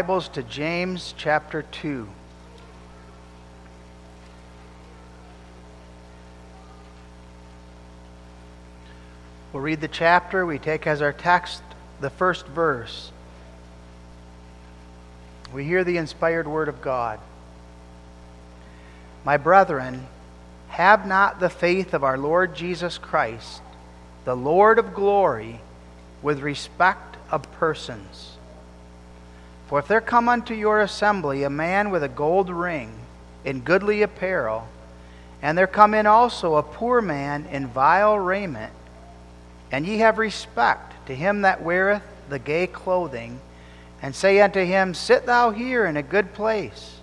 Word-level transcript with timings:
Bibles 0.00 0.28
to 0.30 0.42
James 0.42 1.12
chapter 1.18 1.60
2. 1.60 2.08
We'll 9.52 9.62
read 9.62 9.82
the 9.82 9.88
chapter. 9.88 10.46
We 10.46 10.58
take 10.58 10.86
as 10.86 11.02
our 11.02 11.12
text 11.12 11.62
the 12.00 12.08
first 12.08 12.46
verse. 12.46 13.12
We 15.52 15.66
hear 15.66 15.84
the 15.84 15.98
inspired 15.98 16.48
word 16.48 16.70
of 16.70 16.80
God. 16.80 17.20
My 19.22 19.36
brethren, 19.36 20.06
have 20.68 21.06
not 21.06 21.40
the 21.40 21.50
faith 21.50 21.92
of 21.92 22.02
our 22.02 22.16
Lord 22.16 22.54
Jesus 22.54 22.96
Christ, 22.96 23.60
the 24.24 24.34
Lord 24.34 24.78
of 24.78 24.94
glory, 24.94 25.60
with 26.22 26.40
respect 26.40 27.18
of 27.30 27.52
persons. 27.52 28.38
For 29.70 29.78
if 29.78 29.86
there 29.86 30.00
come 30.00 30.28
unto 30.28 30.52
your 30.52 30.80
assembly 30.80 31.44
a 31.44 31.48
man 31.48 31.90
with 31.90 32.02
a 32.02 32.08
gold 32.08 32.50
ring 32.50 32.92
in 33.44 33.60
goodly 33.60 34.02
apparel, 34.02 34.66
and 35.42 35.56
there 35.56 35.68
come 35.68 35.94
in 35.94 36.06
also 36.06 36.56
a 36.56 36.62
poor 36.64 37.00
man 37.00 37.46
in 37.52 37.68
vile 37.68 38.18
raiment, 38.18 38.72
and 39.70 39.86
ye 39.86 39.98
have 39.98 40.18
respect 40.18 41.06
to 41.06 41.14
him 41.14 41.42
that 41.42 41.62
weareth 41.62 42.02
the 42.28 42.40
gay 42.40 42.66
clothing, 42.66 43.38
and 44.02 44.12
say 44.12 44.40
unto 44.40 44.64
him, 44.64 44.92
Sit 44.92 45.24
thou 45.26 45.52
here 45.52 45.86
in 45.86 45.96
a 45.96 46.02
good 46.02 46.34
place, 46.34 46.98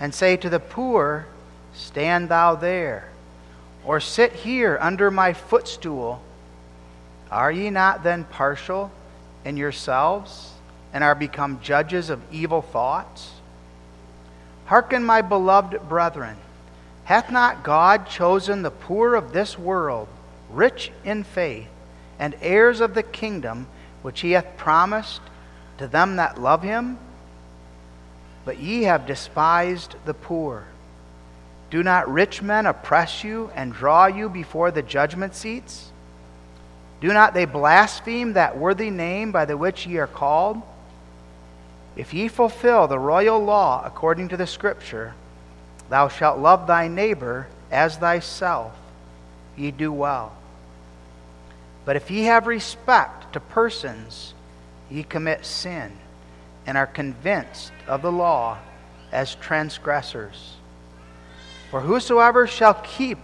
and 0.00 0.12
say 0.12 0.36
to 0.38 0.50
the 0.50 0.58
poor, 0.58 1.28
Stand 1.74 2.28
thou 2.28 2.56
there, 2.56 3.08
or 3.84 4.00
sit 4.00 4.32
here 4.32 4.76
under 4.80 5.12
my 5.12 5.32
footstool, 5.32 6.20
are 7.30 7.52
ye 7.52 7.70
not 7.70 8.02
then 8.02 8.24
partial 8.24 8.90
in 9.44 9.56
yourselves? 9.56 10.53
And 10.94 11.02
are 11.02 11.16
become 11.16 11.60
judges 11.60 12.08
of 12.08 12.22
evil 12.32 12.62
thoughts? 12.62 13.32
Hearken, 14.66 15.04
my 15.04 15.20
beloved 15.20 15.88
brethren, 15.88 16.36
hath 17.04 17.30
not 17.30 17.64
God 17.64 18.06
chosen 18.06 18.62
the 18.62 18.70
poor 18.70 19.14
of 19.14 19.32
this 19.32 19.58
world, 19.58 20.08
rich 20.48 20.92
in 21.04 21.24
faith, 21.24 21.68
and 22.18 22.36
heirs 22.40 22.80
of 22.80 22.94
the 22.94 23.02
kingdom 23.02 23.66
which 24.02 24.20
he 24.20 24.30
hath 24.30 24.56
promised 24.56 25.20
to 25.78 25.88
them 25.88 26.16
that 26.16 26.40
love 26.40 26.62
him? 26.62 26.96
But 28.44 28.58
ye 28.58 28.84
have 28.84 29.06
despised 29.06 29.96
the 30.06 30.14
poor. 30.14 30.64
Do 31.70 31.82
not 31.82 32.10
rich 32.10 32.40
men 32.40 32.66
oppress 32.66 33.24
you 33.24 33.50
and 33.56 33.72
draw 33.72 34.06
you 34.06 34.28
before 34.28 34.70
the 34.70 34.82
judgment 34.82 35.34
seats? 35.34 35.90
Do 37.00 37.12
not 37.12 37.34
they 37.34 37.46
blaspheme 37.46 38.34
that 38.34 38.56
worthy 38.56 38.90
name 38.90 39.32
by 39.32 39.44
the 39.44 39.56
which 39.56 39.86
ye 39.86 39.96
are 39.98 40.06
called? 40.06 40.62
If 41.96 42.12
ye 42.12 42.28
fulfill 42.28 42.88
the 42.88 42.98
royal 42.98 43.42
law 43.42 43.82
according 43.84 44.28
to 44.28 44.36
the 44.36 44.46
Scripture, 44.46 45.14
thou 45.88 46.08
shalt 46.08 46.38
love 46.38 46.66
thy 46.66 46.88
neighbor 46.88 47.46
as 47.70 47.96
thyself, 47.96 48.72
ye 49.56 49.70
do 49.70 49.92
well. 49.92 50.32
But 51.84 51.96
if 51.96 52.10
ye 52.10 52.24
have 52.24 52.46
respect 52.46 53.32
to 53.32 53.40
persons, 53.40 54.34
ye 54.90 55.02
commit 55.02 55.44
sin, 55.44 55.92
and 56.66 56.78
are 56.78 56.86
convinced 56.86 57.72
of 57.86 58.02
the 58.02 58.12
law 58.12 58.58
as 59.12 59.34
transgressors. 59.36 60.56
For 61.70 61.80
whosoever 61.80 62.46
shall 62.46 62.74
keep 62.74 63.18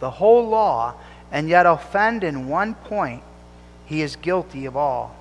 the 0.00 0.10
whole 0.10 0.48
law 0.48 0.94
and 1.32 1.48
yet 1.48 1.66
offend 1.66 2.22
in 2.22 2.48
one 2.48 2.74
point, 2.74 3.22
he 3.84 4.02
is 4.02 4.16
guilty 4.16 4.66
of 4.66 4.76
all. 4.76 5.15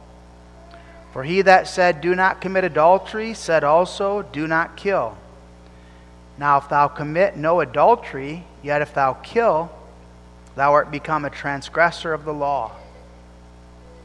For 1.15 1.23
he 1.23 1.43
that 1.43 1.69
said, 1.69 2.01
Do 2.01 2.13
not 2.13 2.41
commit 2.41 2.65
adultery, 2.65 3.33
said 3.33 3.63
also, 3.63 4.21
Do 4.21 4.47
not 4.47 4.75
kill. 4.75 5.17
Now, 6.37 6.57
if 6.57 6.67
thou 6.67 6.89
commit 6.89 7.37
no 7.37 7.61
adultery, 7.61 8.43
yet 8.61 8.81
if 8.81 8.93
thou 8.93 9.13
kill, 9.13 9.71
thou 10.55 10.73
art 10.73 10.91
become 10.91 11.23
a 11.23 11.29
transgressor 11.29 12.13
of 12.13 12.25
the 12.25 12.33
law. 12.33 12.73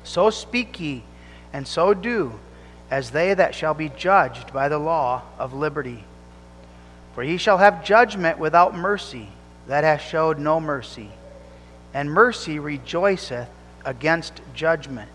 So 0.05 0.31
speak 0.31 0.79
ye, 0.79 1.03
and 1.53 1.67
so 1.67 1.95
do, 1.95 2.39
as 2.93 3.11
they 3.11 3.35
that 3.35 3.57
shall 3.57 3.75
be 3.75 3.89
judged 3.89 4.53
by 4.53 4.69
the 4.69 4.79
law 4.79 5.23
of 5.37 5.53
liberty. 5.53 6.05
For 7.17 7.25
he 7.25 7.39
shall 7.39 7.59
have 7.59 7.85
judgment 7.85 8.39
without 8.39 8.77
mercy, 8.77 9.31
that 9.67 9.83
hath 9.83 10.03
showed 10.03 10.39
no 10.39 10.61
mercy, 10.61 11.11
and 11.93 12.09
mercy 12.09 12.61
rejoiceth 12.61 13.49
against 13.85 14.41
judgment. 14.55 15.11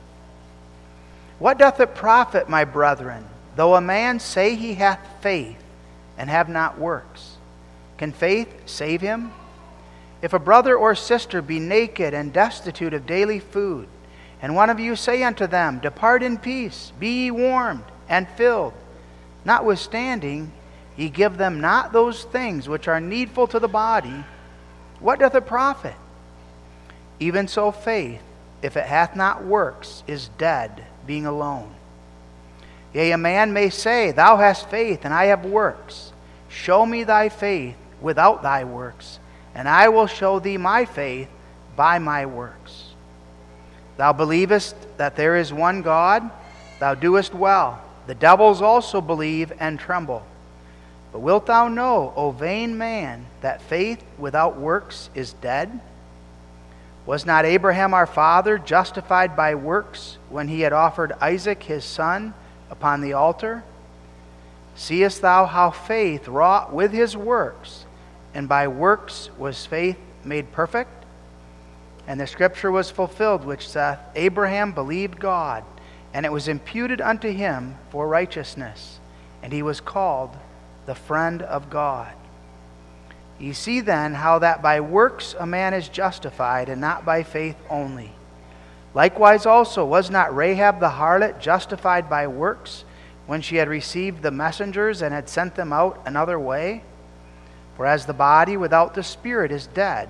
What 1.38 1.57
doth 1.57 1.79
it 1.79 1.96
profit, 1.96 2.47
my 2.47 2.63
brethren, 2.63 3.25
though 3.56 3.75
a 3.75 3.81
man 3.81 4.19
say 4.19 4.56
he 4.56 4.75
hath 4.75 5.00
faith 5.22 5.62
and 6.18 6.29
have 6.29 6.47
not 6.47 6.79
works? 6.79 7.38
Can 7.97 8.13
faith 8.13 8.53
save 8.66 9.01
him? 9.01 9.34
If 10.22 10.31
a 10.34 10.40
brother 10.40 10.78
or 10.78 10.96
sister 10.96 11.41
be 11.41 11.59
naked 11.59 12.13
and 12.13 12.31
destitute 12.31 12.94
of 12.94 13.06
daily 13.06 13.40
food, 13.40 13.88
and 14.41 14.56
one 14.56 14.69
of 14.69 14.79
you 14.79 14.96
say 14.96 15.23
unto 15.23 15.46
them, 15.46 15.79
Depart 15.79 16.23
in 16.23 16.38
peace, 16.38 16.94
be 17.00 17.25
ye 17.25 17.31
warmed 17.31 17.84
and 18.07 18.29
filled, 18.29 18.73
notwithstanding, 19.44 20.52
ye 20.96 21.09
give 21.09 21.38
them 21.38 21.59
not 21.59 21.91
those 21.91 22.23
things 22.23 22.69
which 22.69 22.88
are 22.88 23.02
needful 23.02 23.47
to 23.47 23.59
the 23.59 23.67
body, 23.67 24.23
what 25.02 25.19
doth 25.19 25.35
it 25.35 25.46
profit? 25.46 25.96
Even 27.19 27.47
so, 27.47 27.72
faith, 27.72 28.22
if 28.62 28.78
it 28.78 28.85
hath 28.85 29.16
not 29.16 29.44
works, 29.44 30.03
is 30.07 30.29
dead 30.38 30.85
being 31.06 31.26
alone. 31.26 31.72
Yea, 32.94 33.12
a 33.12 33.18
man 33.18 33.52
may 33.52 33.70
say, 33.70 34.12
Thou 34.12 34.38
hast 34.38 34.70
faith, 34.70 35.04
and 35.04 35.14
I 35.14 35.26
have 35.26 35.46
works. 35.46 36.14
Show 36.48 36.86
me 36.86 37.04
thy 37.04 37.30
faith 37.30 37.76
without 38.00 38.42
thy 38.42 38.64
works, 38.64 39.20
and 39.54 39.68
I 39.68 39.90
will 39.90 40.08
show 40.08 40.40
thee 40.40 40.58
my 40.58 40.86
faith 40.86 41.28
by 41.76 42.00
my 42.00 42.26
works. 42.26 42.94
Thou 43.98 44.14
believest 44.14 44.76
that 44.98 45.16
there 45.16 45.36
is 45.36 45.52
one 45.52 45.82
God, 45.82 46.30
thou 46.80 46.96
doest 46.96 47.34
well. 47.34 47.82
The 48.08 48.16
devils 48.16 48.62
also 48.62 49.02
believe 49.02 49.52
and 49.60 49.80
tremble. 49.80 50.26
But 51.12 51.20
wilt 51.20 51.46
thou 51.46 51.68
know, 51.68 52.14
O 52.16 52.32
vain 52.32 52.78
man, 52.78 53.26
that 53.42 53.62
faith 53.62 54.04
without 54.18 54.58
works 54.58 55.10
is 55.16 55.34
dead? 55.34 55.80
Was 57.06 57.26
not 57.26 57.46
Abraham 57.46 57.94
our 57.94 58.08
father 58.08 58.58
justified 58.58 59.36
by 59.36 59.54
works 59.56 60.18
when 60.30 60.48
he 60.48 60.62
had 60.62 60.74
offered 60.74 61.14
Isaac 61.22 61.64
his 61.64 61.86
son 61.86 62.34
upon 62.70 63.02
the 63.02 63.14
altar? 63.14 63.64
Seest 64.76 65.22
thou 65.22 65.46
how 65.46 65.70
faith 65.72 66.28
wrought 66.28 66.74
with 66.74 66.92
his 66.92 67.16
works, 67.16 67.86
and 68.34 68.50
by 68.50 68.68
works 68.68 69.30
was 69.38 69.66
faith 69.66 69.98
made 70.24 70.52
perfect? 70.52 71.06
And 72.08 72.20
the 72.20 72.28
scripture 72.28 72.72
was 72.72 72.90
fulfilled, 72.90 73.46
which 73.46 73.70
saith, 73.70 74.00
Abraham 74.16 74.72
believed 74.72 75.20
God, 75.20 75.64
and 76.14 76.26
it 76.26 76.32
was 76.32 76.48
imputed 76.48 77.02
unto 77.02 77.30
him 77.30 77.76
for 77.92 78.08
righteousness, 78.08 79.00
and 79.44 79.54
he 79.54 79.62
was 79.62 79.80
called 79.80 80.36
the 80.88 80.96
friend 80.96 81.42
of 81.44 81.70
God. 81.70 82.14
Ye 83.40 83.53
see 83.53 83.81
then 83.81 84.13
how 84.13 84.40
that 84.40 84.62
by 84.62 84.79
works 84.79 85.35
a 85.38 85.46
man 85.46 85.73
is 85.73 85.90
justified, 85.90 86.69
and 86.69 86.79
not 86.79 87.06
by 87.06 87.23
faith 87.23 87.57
only. 87.69 88.12
Likewise 88.94 89.46
also, 89.46 89.84
was 89.84 90.09
not 90.09 90.35
Rahab 90.35 90.79
the 90.79 90.91
harlot 90.91 91.40
justified 91.40 92.09
by 92.09 92.28
works 92.28 92.85
when 93.28 93.41
she 93.41 93.57
had 93.57 93.68
received 93.68 94.22
the 94.22 94.31
messengers 94.31 95.01
and 95.01 95.13
had 95.13 95.28
sent 95.28 95.56
them 95.56 95.73
out 95.73 96.01
another 96.06 96.40
way? 96.40 96.84
For 97.75 97.85
as 97.85 98.06
the 98.06 98.13
body 98.13 98.56
without 98.56 98.94
the 98.94 99.03
spirit 99.03 99.52
is 99.52 99.67
dead, 99.67 100.07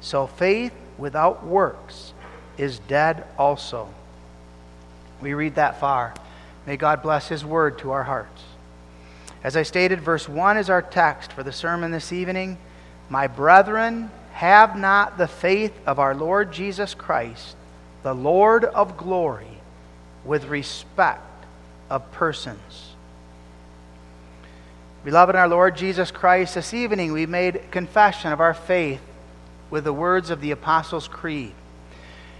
so 0.00 0.26
faith 0.26 0.74
without 0.98 1.46
works 1.46 2.12
is 2.58 2.78
dead 2.80 3.24
also. 3.38 3.88
We 5.22 5.32
read 5.32 5.54
that 5.54 5.80
far. 5.80 6.12
May 6.66 6.76
God 6.76 7.02
bless 7.02 7.28
His 7.28 7.42
word 7.42 7.78
to 7.78 7.92
our 7.92 8.02
hearts. 8.02 8.42
As 9.42 9.56
I 9.56 9.62
stated, 9.62 10.00
verse 10.00 10.28
1 10.28 10.58
is 10.58 10.68
our 10.68 10.82
text 10.82 11.32
for 11.32 11.42
the 11.42 11.52
sermon 11.52 11.90
this 11.90 12.12
evening. 12.12 12.58
My 13.08 13.26
brethren, 13.26 14.10
have 14.40 14.74
not 14.74 15.18
the 15.18 15.28
faith 15.28 15.78
of 15.86 15.98
our 15.98 16.14
Lord 16.14 16.50
Jesus 16.50 16.94
Christ, 16.94 17.56
the 18.02 18.14
Lord 18.14 18.64
of 18.64 18.96
glory, 18.96 19.60
with 20.24 20.46
respect 20.46 21.44
of 21.90 22.10
persons. 22.12 22.94
Beloved, 25.04 25.34
in 25.34 25.38
our 25.38 25.46
Lord 25.46 25.76
Jesus 25.76 26.10
Christ, 26.10 26.54
this 26.54 26.72
evening 26.72 27.12
we 27.12 27.26
made 27.26 27.70
confession 27.70 28.32
of 28.32 28.40
our 28.40 28.54
faith 28.54 29.02
with 29.68 29.84
the 29.84 29.92
words 29.92 30.30
of 30.30 30.40
the 30.40 30.52
Apostles' 30.52 31.06
Creed. 31.06 31.52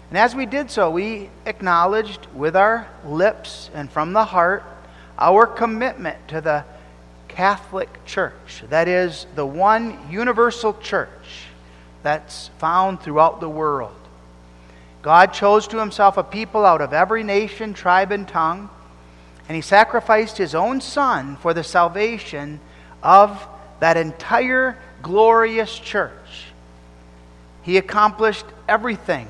And 0.08 0.16
as 0.16 0.34
we 0.34 0.46
did 0.46 0.70
so, 0.70 0.90
we 0.90 1.28
acknowledged 1.44 2.28
with 2.34 2.56
our 2.56 2.88
lips 3.04 3.68
and 3.74 3.90
from 3.90 4.14
the 4.14 4.24
heart 4.24 4.64
our 5.18 5.46
commitment 5.46 6.28
to 6.28 6.40
the 6.40 6.64
Catholic 7.30 8.04
Church. 8.04 8.62
That 8.68 8.88
is 8.88 9.26
the 9.34 9.46
one 9.46 9.98
universal 10.10 10.74
church 10.74 11.46
that's 12.02 12.48
found 12.58 13.00
throughout 13.00 13.40
the 13.40 13.48
world. 13.48 13.94
God 15.02 15.32
chose 15.32 15.66
to 15.68 15.78
himself 15.78 16.16
a 16.16 16.22
people 16.22 16.66
out 16.66 16.82
of 16.82 16.92
every 16.92 17.22
nation, 17.22 17.72
tribe, 17.72 18.12
and 18.12 18.28
tongue, 18.28 18.68
and 19.48 19.56
he 19.56 19.62
sacrificed 19.62 20.36
his 20.36 20.54
own 20.54 20.80
son 20.80 21.36
for 21.36 21.54
the 21.54 21.64
salvation 21.64 22.60
of 23.02 23.46
that 23.80 23.96
entire 23.96 24.76
glorious 25.02 25.78
church. 25.78 26.46
He 27.62 27.76
accomplished 27.76 28.44
everything 28.68 29.28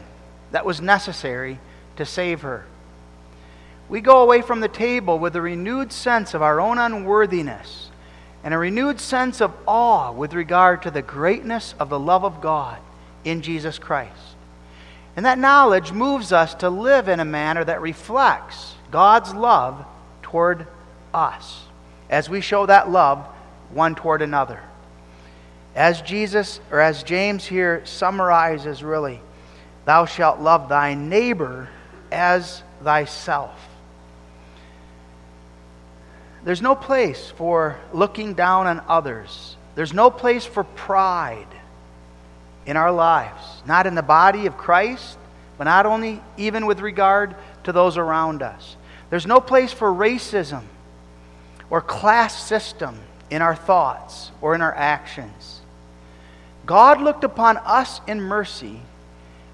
that 0.50 0.66
was 0.66 0.80
necessary 0.80 1.60
to 1.96 2.04
save 2.04 2.40
her. 2.40 2.64
We 3.88 4.00
go 4.00 4.22
away 4.22 4.42
from 4.42 4.60
the 4.60 4.68
table 4.68 5.18
with 5.18 5.36
a 5.36 5.40
renewed 5.40 5.92
sense 5.92 6.34
of 6.34 6.42
our 6.42 6.60
own 6.60 6.78
unworthiness 6.78 7.89
and 8.42 8.54
a 8.54 8.58
renewed 8.58 9.00
sense 9.00 9.40
of 9.40 9.52
awe 9.66 10.12
with 10.12 10.32
regard 10.32 10.82
to 10.82 10.90
the 10.90 11.02
greatness 11.02 11.74
of 11.78 11.88
the 11.88 11.98
love 11.98 12.24
of 12.24 12.40
God 12.40 12.78
in 13.24 13.42
Jesus 13.42 13.78
Christ. 13.78 14.36
And 15.16 15.26
that 15.26 15.38
knowledge 15.38 15.92
moves 15.92 16.32
us 16.32 16.54
to 16.56 16.70
live 16.70 17.08
in 17.08 17.20
a 17.20 17.24
manner 17.24 17.64
that 17.64 17.82
reflects 17.82 18.74
God's 18.90 19.34
love 19.34 19.84
toward 20.22 20.66
us 21.12 21.64
as 22.08 22.28
we 22.28 22.40
show 22.40 22.66
that 22.66 22.90
love 22.90 23.26
one 23.70 23.94
toward 23.94 24.22
another. 24.22 24.60
As 25.74 26.02
Jesus, 26.02 26.60
or 26.70 26.80
as 26.80 27.02
James 27.02 27.44
here 27.44 27.82
summarizes 27.84 28.82
really, 28.82 29.20
thou 29.84 30.04
shalt 30.04 30.40
love 30.40 30.68
thy 30.68 30.94
neighbor 30.94 31.68
as 32.10 32.62
thyself. 32.82 33.69
There's 36.44 36.62
no 36.62 36.74
place 36.74 37.30
for 37.36 37.78
looking 37.92 38.34
down 38.34 38.66
on 38.66 38.82
others. 38.88 39.56
There's 39.74 39.92
no 39.92 40.10
place 40.10 40.44
for 40.44 40.64
pride 40.64 41.46
in 42.66 42.76
our 42.76 42.92
lives, 42.92 43.62
not 43.66 43.86
in 43.86 43.94
the 43.94 44.02
body 44.02 44.46
of 44.46 44.56
Christ, 44.56 45.18
but 45.58 45.64
not 45.64 45.86
only 45.86 46.22
even 46.36 46.66
with 46.66 46.80
regard 46.80 47.34
to 47.64 47.72
those 47.72 47.98
around 47.98 48.42
us. 48.42 48.76
There's 49.10 49.26
no 49.26 49.40
place 49.40 49.72
for 49.72 49.92
racism 49.92 50.62
or 51.68 51.80
class 51.80 52.46
system 52.46 52.98
in 53.28 53.42
our 53.42 53.54
thoughts 53.54 54.30
or 54.40 54.54
in 54.54 54.62
our 54.62 54.74
actions. 54.74 55.60
God 56.66 57.00
looked 57.00 57.24
upon 57.24 57.56
us 57.58 58.00
in 58.06 58.20
mercy, 58.20 58.80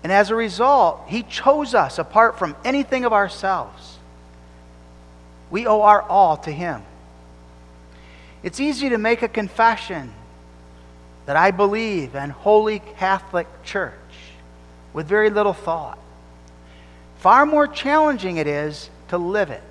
and 0.03 0.13
as 0.13 0.31
a 0.31 0.35
result, 0.37 1.03
He 1.09 1.23
chose 1.23 1.75
us 1.75 1.99
apart 1.99 2.39
from 2.39 2.57
anything 2.65 3.05
of 3.05 3.13
ourselves. 3.13 3.96
We 5.51 5.67
owe 5.67 5.83
our 5.83 6.03
all 6.03 6.37
to 6.39 6.51
Him. 6.51 6.83
It's 8.43 8.61
easy 8.61 8.91
to 8.91 8.99
make 8.99 9.23
a 9.23 9.29
confession 9.29 10.13
that 11.27 11.37
I 11.37 11.51
believe 11.51 12.15
in 12.15 12.31
Holy 12.31 12.79
Catholic 12.79 13.47
Church 13.65 13.93
with 14.93 15.07
very 15.07 15.31
little 15.31 15.53
thought. 15.53 15.99
Far 17.19 17.45
more 17.45 17.67
challenging 17.67 18.37
it 18.37 18.47
is 18.47 18.89
to 19.09 19.19
live 19.19 19.51
it. 19.51 19.63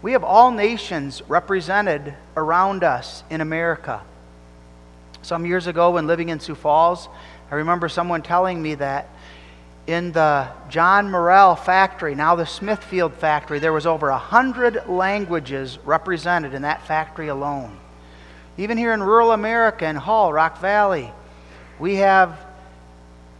We 0.00 0.12
have 0.12 0.24
all 0.24 0.50
nations 0.50 1.22
represented 1.28 2.14
around 2.36 2.84
us 2.84 3.24
in 3.30 3.40
America. 3.40 4.02
Some 5.22 5.46
years 5.46 5.66
ago, 5.66 5.92
when 5.92 6.06
living 6.06 6.28
in 6.28 6.40
Sioux 6.40 6.54
Falls, 6.54 7.08
I 7.50 7.56
remember 7.56 7.88
someone 7.88 8.22
telling 8.22 8.62
me 8.62 8.74
that 8.74 9.08
in 9.86 10.12
the 10.12 10.48
John 10.68 11.10
Morrell 11.10 11.56
factory, 11.56 12.14
now 12.14 12.34
the 12.34 12.46
Smithfield 12.46 13.14
factory, 13.14 13.58
there 13.58 13.72
was 13.72 13.86
over 13.86 14.08
a 14.08 14.18
hundred 14.18 14.88
languages 14.88 15.78
represented 15.84 16.54
in 16.54 16.62
that 16.62 16.86
factory 16.86 17.28
alone. 17.28 17.76
Even 18.56 18.78
here 18.78 18.92
in 18.92 19.02
rural 19.02 19.32
America, 19.32 19.86
in 19.86 19.96
Hull, 19.96 20.32
Rock 20.32 20.58
Valley, 20.60 21.12
we 21.78 21.96
have 21.96 22.38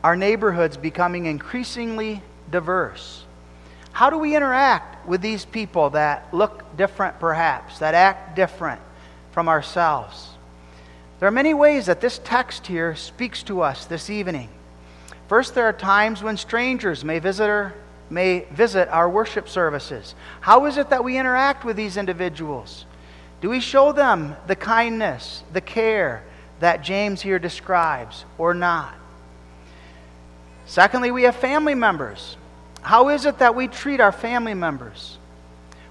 our 0.02 0.16
neighborhoods 0.16 0.76
becoming 0.76 1.26
increasingly 1.26 2.20
diverse. 2.50 3.24
How 3.92 4.10
do 4.10 4.18
we 4.18 4.36
interact 4.36 5.06
with 5.06 5.22
these 5.22 5.44
people 5.44 5.90
that 5.90 6.34
look 6.34 6.76
different, 6.76 7.20
perhaps, 7.20 7.78
that 7.78 7.94
act 7.94 8.36
different 8.36 8.80
from 9.30 9.48
ourselves? 9.48 10.30
There 11.20 11.28
are 11.28 11.32
many 11.32 11.54
ways 11.54 11.86
that 11.86 12.00
this 12.00 12.20
text 12.22 12.66
here 12.66 12.96
speaks 12.96 13.42
to 13.44 13.62
us 13.62 13.86
this 13.86 14.10
evening. 14.10 14.50
First, 15.34 15.56
there 15.56 15.66
are 15.66 15.72
times 15.72 16.22
when 16.22 16.36
strangers 16.36 17.04
may 17.04 17.18
visit, 17.18 17.72
may 18.08 18.46
visit 18.52 18.88
our 18.90 19.10
worship 19.10 19.48
services. 19.48 20.14
How 20.40 20.66
is 20.66 20.76
it 20.76 20.90
that 20.90 21.02
we 21.02 21.18
interact 21.18 21.64
with 21.64 21.76
these 21.76 21.96
individuals? 21.96 22.86
Do 23.40 23.50
we 23.50 23.58
show 23.58 23.90
them 23.90 24.36
the 24.46 24.54
kindness, 24.54 25.42
the 25.52 25.60
care 25.60 26.22
that 26.60 26.84
James 26.84 27.20
here 27.20 27.40
describes, 27.40 28.24
or 28.38 28.54
not? 28.54 28.94
Secondly, 30.66 31.10
we 31.10 31.24
have 31.24 31.34
family 31.34 31.74
members 31.74 32.36
how 32.82 33.08
is 33.08 33.26
it 33.26 33.38
that 33.38 33.56
we 33.56 33.66
treat 33.66 33.98
our 33.98 34.12
family 34.12 34.54
members? 34.54 35.18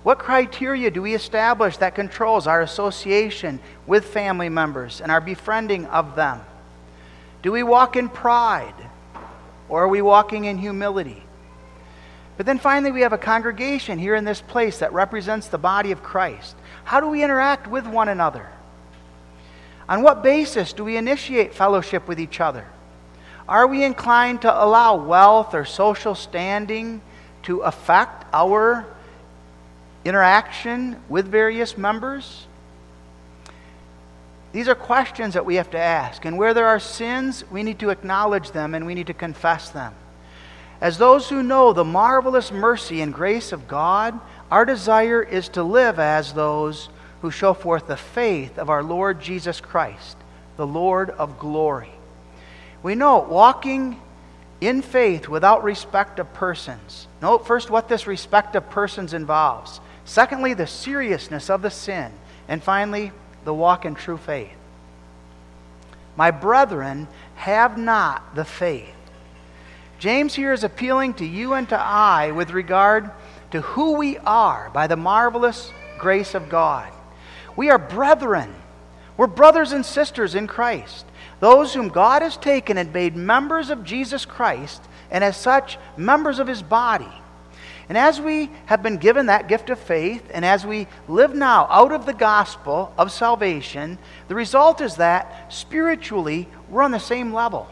What 0.03 0.19
criteria 0.19 0.89
do 0.89 1.01
we 1.01 1.15
establish 1.15 1.75
that 1.79 1.95
controls 1.95 2.47
our 2.47 2.61
association 2.61 3.59
with 3.87 4.05
family 4.05 4.47
members 4.47 5.01
and 5.01 5.11
our 5.11 5.19
befriending 5.19 5.85
of 5.87 6.15
them? 6.15 6.39
Do 7.41 7.51
we 7.51 7.61
walk 7.61 7.97
in 7.97 8.07
pride 8.07 8.73
or 9.73 9.85
are 9.85 9.87
we 9.87 10.03
walking 10.03 10.45
in 10.45 10.59
humility? 10.59 11.23
But 12.37 12.45
then 12.45 12.59
finally, 12.59 12.91
we 12.91 13.01
have 13.01 13.11
a 13.11 13.17
congregation 13.17 13.97
here 13.97 14.13
in 14.13 14.23
this 14.23 14.39
place 14.39 14.77
that 14.77 14.93
represents 14.93 15.47
the 15.47 15.57
body 15.57 15.91
of 15.91 16.03
Christ. 16.03 16.55
How 16.83 16.99
do 16.99 17.07
we 17.07 17.23
interact 17.23 17.65
with 17.65 17.87
one 17.87 18.07
another? 18.07 18.47
On 19.89 20.03
what 20.03 20.21
basis 20.21 20.73
do 20.73 20.83
we 20.83 20.95
initiate 20.95 21.55
fellowship 21.55 22.07
with 22.07 22.19
each 22.19 22.39
other? 22.39 22.67
Are 23.49 23.65
we 23.65 23.83
inclined 23.83 24.43
to 24.43 24.63
allow 24.63 24.95
wealth 24.95 25.55
or 25.55 25.65
social 25.65 26.13
standing 26.13 27.01
to 27.41 27.61
affect 27.61 28.27
our 28.31 28.85
interaction 30.05 31.01
with 31.09 31.27
various 31.27 31.79
members? 31.79 32.45
These 34.53 34.67
are 34.69 34.75
questions 34.75 35.33
that 35.33 35.45
we 35.45 35.55
have 35.55 35.71
to 35.71 35.79
ask. 35.79 36.23
And 36.23 36.37
where 36.37 36.53
there 36.53 36.67
are 36.67 36.79
sins, 36.79 37.43
we 37.51 37.63
need 37.63 37.79
to 37.79 37.89
acknowledge 37.89 38.51
them 38.51 38.73
and 38.75 38.85
we 38.85 38.93
need 38.93 39.07
to 39.07 39.13
confess 39.13 39.69
them. 39.69 39.93
As 40.79 40.97
those 40.97 41.27
who 41.27 41.43
know 41.43 41.73
the 41.73 41.83
marvelous 41.83 42.51
mercy 42.51 43.01
and 43.01 43.13
grace 43.13 43.51
of 43.51 43.67
God, 43.67 44.19
our 44.51 44.63
desire 44.63 45.23
is 45.23 45.49
to 45.49 45.63
live 45.63 45.97
as 45.97 46.33
those 46.33 46.89
who 47.21 47.31
show 47.31 47.53
forth 47.53 47.87
the 47.87 47.97
faith 47.97 48.59
of 48.59 48.69
our 48.69 48.83
Lord 48.83 49.19
Jesus 49.19 49.59
Christ, 49.59 50.17
the 50.55 50.67
Lord 50.67 51.09
of 51.09 51.39
glory. 51.39 51.91
We 52.83 52.95
know 52.95 53.19
walking 53.19 53.99
in 54.61 54.81
faith 54.81 55.27
without 55.27 55.63
respect 55.63 56.19
of 56.19 56.33
persons. 56.33 57.07
Note 57.21 57.47
first 57.47 57.69
what 57.69 57.87
this 57.87 58.05
respect 58.05 58.55
of 58.55 58.69
persons 58.69 59.13
involves. 59.13 59.79
Secondly, 60.05 60.53
the 60.53 60.67
seriousness 60.67 61.49
of 61.49 61.61
the 61.61 61.71
sin. 61.71 62.11
And 62.47 62.61
finally, 62.61 63.13
the 63.45 63.53
walk 63.53 63.85
in 63.85 63.95
true 63.95 64.17
faith. 64.17 64.51
My 66.15 66.31
brethren, 66.31 67.07
have 67.35 67.77
not 67.77 68.35
the 68.35 68.45
faith. 68.45 68.93
James 69.99 70.33
here 70.33 70.53
is 70.53 70.63
appealing 70.63 71.15
to 71.15 71.25
you 71.25 71.53
and 71.53 71.67
to 71.69 71.79
I 71.79 72.31
with 72.31 72.51
regard 72.51 73.09
to 73.51 73.61
who 73.61 73.93
we 73.93 74.17
are 74.19 74.69
by 74.69 74.87
the 74.87 74.95
marvelous 74.95 75.71
grace 75.97 76.35
of 76.35 76.49
God. 76.49 76.91
We 77.55 77.69
are 77.69 77.77
brethren. 77.77 78.53
We're 79.17 79.27
brothers 79.27 79.71
and 79.71 79.85
sisters 79.85 80.35
in 80.35 80.47
Christ 80.47 81.05
those 81.43 81.73
whom 81.73 81.89
God 81.89 82.21
has 82.21 82.37
taken 82.37 82.77
and 82.77 82.93
made 82.93 83.17
members 83.17 83.69
of 83.69 83.83
Jesus 83.83 84.23
Christ, 84.23 84.81
and 85.11 85.25
as 85.25 85.35
such, 85.35 85.77
members 85.97 86.39
of 86.39 86.47
his 86.47 86.61
body. 86.61 87.11
And 87.89 87.97
as 87.97 88.21
we 88.21 88.49
have 88.65 88.81
been 88.81 88.97
given 88.97 89.25
that 89.25 89.47
gift 89.47 89.69
of 89.69 89.77
faith, 89.77 90.23
and 90.33 90.45
as 90.45 90.65
we 90.65 90.87
live 91.07 91.35
now 91.35 91.67
out 91.69 91.91
of 91.91 92.05
the 92.05 92.13
gospel 92.13 92.93
of 92.97 93.11
salvation, 93.11 93.97
the 94.27 94.35
result 94.35 94.79
is 94.79 94.95
that 94.95 95.53
spiritually 95.53 96.47
we're 96.69 96.81
on 96.81 96.91
the 96.91 96.99
same 96.99 97.33
level. 97.33 97.67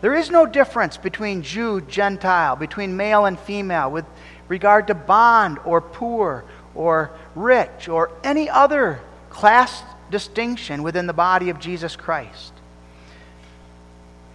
There 0.00 0.14
is 0.14 0.30
no 0.30 0.46
difference 0.46 0.96
between 0.96 1.42
Jew, 1.42 1.80
Gentile, 1.82 2.56
between 2.56 2.96
male 2.96 3.26
and 3.26 3.38
female, 3.38 3.90
with 3.90 4.06
regard 4.48 4.86
to 4.86 4.94
bond 4.94 5.58
or 5.64 5.80
poor 5.80 6.44
or 6.74 7.10
rich 7.34 7.88
or 7.88 8.10
any 8.24 8.48
other 8.48 9.00
class 9.30 9.82
distinction 10.10 10.82
within 10.82 11.06
the 11.06 11.12
body 11.12 11.50
of 11.50 11.58
Jesus 11.58 11.96
Christ. 11.96 12.52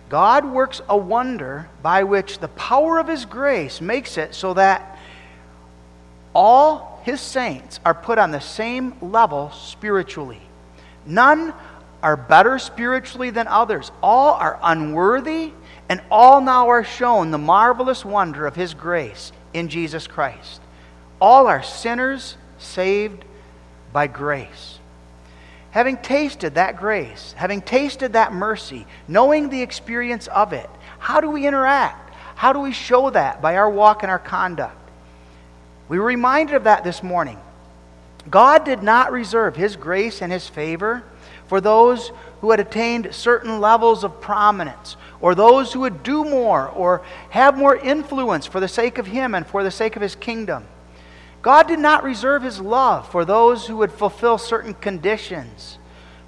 God 0.10 0.46
works 0.46 0.82
a 0.88 0.98
wonder 0.98 1.68
by 1.82 2.04
which 2.04 2.40
the 2.40 2.48
power 2.50 3.00
of 3.00 3.08
His 3.08 3.26
grace 3.26 3.82
makes 3.82 4.18
it 4.18 4.36
so 4.36 4.54
that 4.54 5.00
all 6.34 7.02
His 7.04 7.20
saints 7.20 7.80
are 7.86 7.94
put 7.94 8.18
on 8.18 8.32
the 8.32 8.40
same 8.40 8.96
level 9.02 9.52
spiritually. 9.52 10.42
None 11.06 11.54
are 12.04 12.18
better 12.18 12.60
spiritually 12.60 13.32
than 13.32 13.48
others. 13.48 13.92
All 14.04 14.34
are 14.34 14.60
unworthy, 14.62 15.52
and 15.90 16.02
all 16.12 16.42
now 16.42 16.70
are 16.70 16.84
shown 16.84 17.32
the 17.32 17.38
marvelous 17.38 18.06
wonder 18.06 18.46
of 18.46 18.56
His 18.56 18.74
grace 18.74 19.32
in 19.54 19.70
Jesus 19.70 20.06
Christ. 20.06 20.62
All 21.20 21.48
are 21.48 21.64
sinners 21.64 22.38
saved 22.58 23.26
by 23.92 24.08
grace 24.08 24.80
having 25.76 25.98
tasted 25.98 26.56
that 26.56 26.78
grace, 26.78 27.34
having 27.36 27.62
tasted 27.62 28.14
that 28.14 28.32
mercy, 28.32 28.88
knowing 29.10 29.50
the 29.50 29.62
experience 29.62 30.26
of 30.28 30.54
it, 30.54 30.70
how 31.00 31.20
do 31.20 31.30
we 31.30 31.46
interact? 31.46 32.14
How 32.36 32.54
do 32.54 32.62
we 32.62 32.72
show 32.72 33.10
that 33.10 33.42
by 33.42 33.58
our 33.58 33.70
walk 33.70 34.02
and 34.02 34.10
our 34.10 34.18
conduct? 34.18 34.90
We 35.90 36.00
were 36.00 36.06
reminded 36.06 36.56
of 36.56 36.64
that 36.64 36.86
this 36.86 37.04
morning. 37.04 37.38
God 38.30 38.64
did 38.64 38.84
not 38.84 39.12
reserve 39.12 39.58
His 39.58 39.76
grace 39.76 40.22
and 40.22 40.32
His 40.32 40.48
favor 40.48 41.04
for 41.48 41.60
those 41.60 42.10
who 42.40 42.52
had 42.52 42.62
attained 42.62 43.14
certain 43.14 43.60
levels 43.60 44.06
of 44.06 44.22
prominence, 44.22 44.96
or 45.20 45.36
those 45.36 45.74
who 45.74 45.82
would 45.82 46.04
do 46.04 46.24
more 46.24 46.70
or 46.70 47.04
have 47.32 47.58
more 47.58 47.76
influence 47.76 48.46
for 48.46 48.62
the 48.62 48.70
sake 48.70 48.98
of 48.98 49.08
Him 49.08 49.36
and 49.36 49.46
for 49.46 49.62
the 49.62 49.72
sake 49.72 49.98
of 49.98 50.02
His 50.02 50.16
kingdom. 50.16 50.66
God 51.46 51.68
did 51.68 51.78
not 51.78 52.04
reserve 52.04 52.42
His 52.42 52.60
love 52.60 53.08
for 53.08 53.24
those 53.24 53.68
who 53.68 53.78
would 53.78 53.92
fulfill 53.92 54.40
certain 54.40 54.74
conditions, 54.74 55.78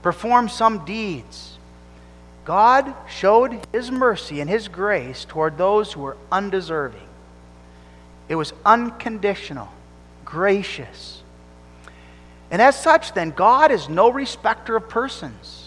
perform 0.04 0.48
some 0.48 0.86
deeds. 0.86 1.58
God 2.46 2.94
showed 3.10 3.66
His 3.72 3.90
mercy 3.90 4.42
and 4.42 4.48
His 4.48 4.68
grace 4.68 5.26
toward 5.26 5.58
those 5.58 5.92
who 5.92 6.02
were 6.02 6.18
undeserving. 6.32 7.08
It 8.30 8.36
was 8.36 8.54
unconditional, 8.64 9.70
gracious. 10.24 11.24
And 12.52 12.62
as 12.62 12.80
such, 12.80 13.14
then, 13.14 13.32
God 13.32 13.72
is 13.72 13.90
no 13.90 14.12
respecter 14.12 14.76
of 14.76 14.88
persons. 14.88 15.67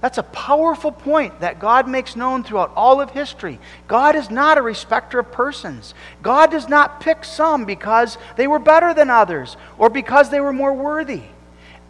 That's 0.00 0.18
a 0.18 0.22
powerful 0.22 0.92
point 0.92 1.40
that 1.40 1.60
God 1.60 1.86
makes 1.86 2.16
known 2.16 2.42
throughout 2.42 2.72
all 2.74 3.00
of 3.00 3.10
history. 3.10 3.58
God 3.86 4.16
is 4.16 4.30
not 4.30 4.56
a 4.56 4.62
respecter 4.62 5.18
of 5.18 5.30
persons. 5.30 5.92
God 6.22 6.50
does 6.50 6.68
not 6.68 7.00
pick 7.00 7.22
some 7.22 7.66
because 7.66 8.16
they 8.36 8.46
were 8.46 8.58
better 8.58 8.94
than 8.94 9.10
others 9.10 9.58
or 9.76 9.90
because 9.90 10.30
they 10.30 10.40
were 10.40 10.54
more 10.54 10.72
worthy. 10.72 11.22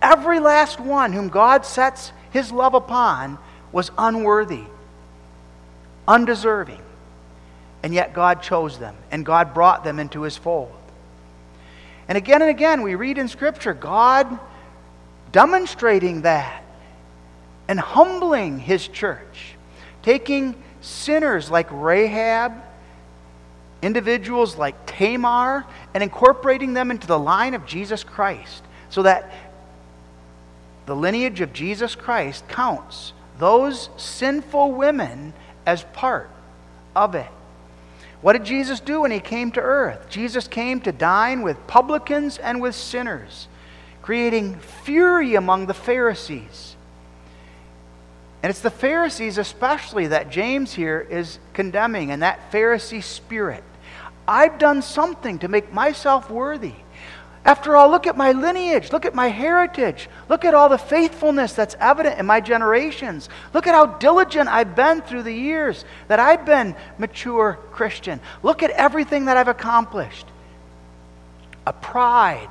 Every 0.03 0.41
last 0.41 0.81
one 0.81 1.13
whom 1.13 1.29
God 1.29 1.65
sets 1.65 2.13
his 2.33 2.51
love 2.51 2.75
upon 2.75 3.39
was 3.71 3.93
unworthy, 3.97 4.65
undeserving. 6.09 6.83
And 7.85 7.95
yet 7.95 8.13
God 8.13 8.43
chose 8.43 8.79
them 8.79 8.97
and 9.13 9.25
God 9.25 9.55
brought 9.55 9.85
them 9.85 10.01
into 10.01 10.23
his 10.23 10.37
fold. 10.37 10.73
And 12.09 12.19
again 12.19 12.43
and 12.43 12.51
again, 12.51 12.83
we 12.83 12.97
read 12.97 13.19
in 13.19 13.29
Scripture 13.29 13.73
God 13.73 14.41
demonstrating 15.31 16.23
that 16.23 16.65
and 17.71 17.79
humbling 17.79 18.59
his 18.59 18.89
church, 18.89 19.55
taking 20.03 20.61
sinners 20.81 21.53
like 21.53 21.69
Rahab, 21.71 22.53
individuals 23.81 24.57
like 24.57 24.87
Tamar, 24.87 25.65
and 25.95 26.03
incorporating 26.03 26.75
them 26.75 26.91
into 26.91 27.07
the 27.07 27.17
line 27.17 27.55
of 27.55 27.65
Jesus 27.67 28.03
Christ 28.03 28.65
so 28.89 29.05
that 29.05 29.33
the 30.87 30.97
lineage 30.97 31.41
of 31.41 31.53
Jesus 31.53 31.95
Christ 31.95 32.49
counts 32.49 33.13
those 33.39 33.89
sinful 33.97 34.73
women 34.73 35.33
as 35.65 35.85
part 35.93 36.29
of 36.97 37.15
it. 37.15 37.31
What 38.21 38.33
did 38.33 38.47
Jesus 38.47 38.81
do 38.81 39.03
when 39.03 39.13
he 39.13 39.21
came 39.21 39.53
to 39.53 39.61
earth? 39.61 40.09
Jesus 40.11 40.49
came 40.49 40.81
to 40.81 40.91
dine 40.91 41.43
with 41.43 41.69
publicans 41.69 42.37
and 42.37 42.61
with 42.61 42.75
sinners, 42.75 43.47
creating 44.03 44.59
fury 44.59 45.37
among 45.37 45.67
the 45.67 45.75
Pharisees. 45.75 46.70
And 48.43 48.51
it's 48.51 48.61
the 48.61 48.71
Pharisees, 48.71 49.37
especially, 49.37 50.09
that 50.09 50.31
James 50.31 50.73
here 50.73 51.07
is 51.11 51.39
condemning, 51.53 52.11
and 52.11 52.23
that 52.23 52.51
Pharisee 52.51 53.03
spirit. 53.03 53.63
I've 54.27 54.59
done 54.59 54.81
something 54.83 55.41
to 55.41 55.49
make 55.49 55.73
myself 55.73 56.31
worthy. 56.31 56.75
After 57.45 57.75
all, 57.75 57.91
look 57.91 58.07
at 58.07 58.17
my 58.17 58.33
lineage. 58.33 58.93
Look 58.93 59.07
at 59.07 59.15
my 59.15 59.29
heritage. 59.29 60.09
Look 60.29 60.45
at 60.45 60.55
all 60.55 60.69
the 60.69 60.79
faithfulness 60.79 61.55
that's 61.55 61.75
evident 61.81 62.19
in 62.19 62.27
my 62.27 62.41
generations. 62.41 63.29
Look 63.55 63.67
at 63.67 63.75
how 63.75 63.87
diligent 63.87 64.49
I've 64.49 64.77
been 64.77 65.01
through 65.01 65.23
the 65.23 65.33
years 65.33 65.85
that 66.09 66.21
I've 66.21 66.45
been 66.45 66.77
mature 66.99 67.59
Christian. 67.73 68.21
Look 68.43 68.63
at 68.63 68.71
everything 68.71 69.25
that 69.25 69.39
I've 69.39 69.49
accomplished. 69.49 70.27
A 71.67 71.73
pride 71.73 72.49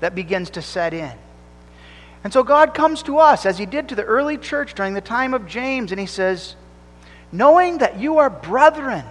that 0.00 0.14
begins 0.14 0.50
to 0.50 0.62
set 0.62 0.92
in. 0.92 1.12
And 2.26 2.32
so 2.32 2.42
God 2.42 2.74
comes 2.74 3.04
to 3.04 3.18
us, 3.18 3.46
as 3.46 3.56
He 3.56 3.66
did 3.66 3.88
to 3.88 3.94
the 3.94 4.02
early 4.02 4.36
church 4.36 4.74
during 4.74 4.94
the 4.94 5.00
time 5.00 5.32
of 5.32 5.46
James, 5.46 5.92
and 5.92 6.00
He 6.00 6.08
says, 6.08 6.56
Knowing 7.30 7.78
that 7.78 8.00
you 8.00 8.18
are 8.18 8.28
brethren, 8.28 9.04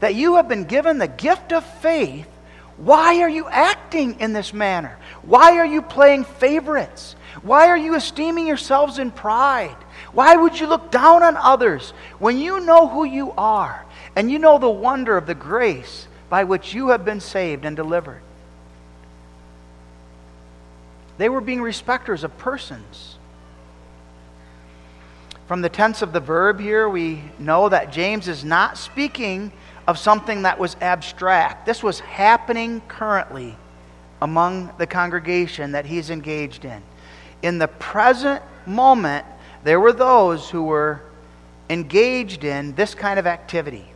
that 0.00 0.16
you 0.16 0.36
have 0.36 0.48
been 0.48 0.64
given 0.64 0.98
the 0.98 1.08
gift 1.08 1.54
of 1.54 1.64
faith, 1.80 2.28
why 2.76 3.22
are 3.22 3.28
you 3.30 3.48
acting 3.48 4.20
in 4.20 4.34
this 4.34 4.52
manner? 4.52 4.98
Why 5.22 5.56
are 5.56 5.64
you 5.64 5.80
playing 5.80 6.24
favorites? 6.24 7.16
Why 7.40 7.68
are 7.68 7.76
you 7.78 7.94
esteeming 7.94 8.46
yourselves 8.46 8.98
in 8.98 9.12
pride? 9.12 9.78
Why 10.12 10.36
would 10.36 10.60
you 10.60 10.66
look 10.66 10.90
down 10.90 11.22
on 11.22 11.38
others 11.38 11.94
when 12.18 12.36
you 12.36 12.60
know 12.60 12.86
who 12.86 13.04
you 13.04 13.32
are 13.32 13.82
and 14.14 14.30
you 14.30 14.38
know 14.38 14.58
the 14.58 14.68
wonder 14.68 15.16
of 15.16 15.24
the 15.24 15.34
grace 15.34 16.06
by 16.28 16.44
which 16.44 16.74
you 16.74 16.88
have 16.88 17.02
been 17.02 17.20
saved 17.20 17.64
and 17.64 17.74
delivered? 17.74 18.20
They 21.22 21.28
were 21.28 21.40
being 21.40 21.62
respecters 21.62 22.24
of 22.24 22.36
persons. 22.36 23.16
From 25.46 25.62
the 25.62 25.68
tense 25.68 26.02
of 26.02 26.12
the 26.12 26.18
verb 26.18 26.58
here, 26.58 26.88
we 26.88 27.22
know 27.38 27.68
that 27.68 27.92
James 27.92 28.26
is 28.26 28.42
not 28.42 28.76
speaking 28.76 29.52
of 29.86 30.00
something 30.00 30.42
that 30.42 30.58
was 30.58 30.76
abstract. 30.80 31.64
This 31.64 31.80
was 31.80 32.00
happening 32.00 32.82
currently 32.88 33.54
among 34.20 34.72
the 34.78 34.86
congregation 34.88 35.70
that 35.70 35.86
he's 35.86 36.10
engaged 36.10 36.64
in. 36.64 36.82
In 37.42 37.58
the 37.58 37.68
present 37.68 38.42
moment, 38.66 39.24
there 39.62 39.78
were 39.78 39.92
those 39.92 40.50
who 40.50 40.64
were 40.64 41.02
engaged 41.70 42.42
in 42.42 42.74
this 42.74 42.96
kind 42.96 43.20
of 43.20 43.28
activity. 43.28 43.86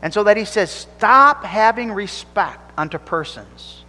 And 0.00 0.14
so 0.14 0.24
that 0.24 0.38
he 0.38 0.46
says, 0.46 0.70
stop 0.70 1.44
having 1.44 1.92
respect 1.92 2.72
unto 2.78 2.96
persons. 2.96 3.83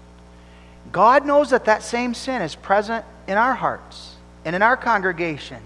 God 0.96 1.26
knows 1.26 1.50
that 1.50 1.66
that 1.66 1.84
same 1.84 2.14
sin 2.14 2.42
is 2.42 2.56
present 2.56 3.04
in 3.28 3.38
our 3.38 3.54
hearts 3.54 4.16
and 4.46 4.56
in 4.56 4.62
our 4.62 4.78
congregation. 4.78 5.62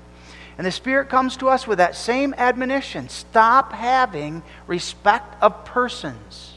And 0.58 0.66
the 0.66 0.72
Spirit 0.72 1.08
comes 1.08 1.38
to 1.38 1.50
us 1.50 1.68
with 1.68 1.78
that 1.78 1.96
same 1.96 2.34
admonition 2.36 3.10
stop 3.10 3.72
having 3.72 4.42
respect 4.66 5.36
of 5.44 5.66
persons. 5.66 6.56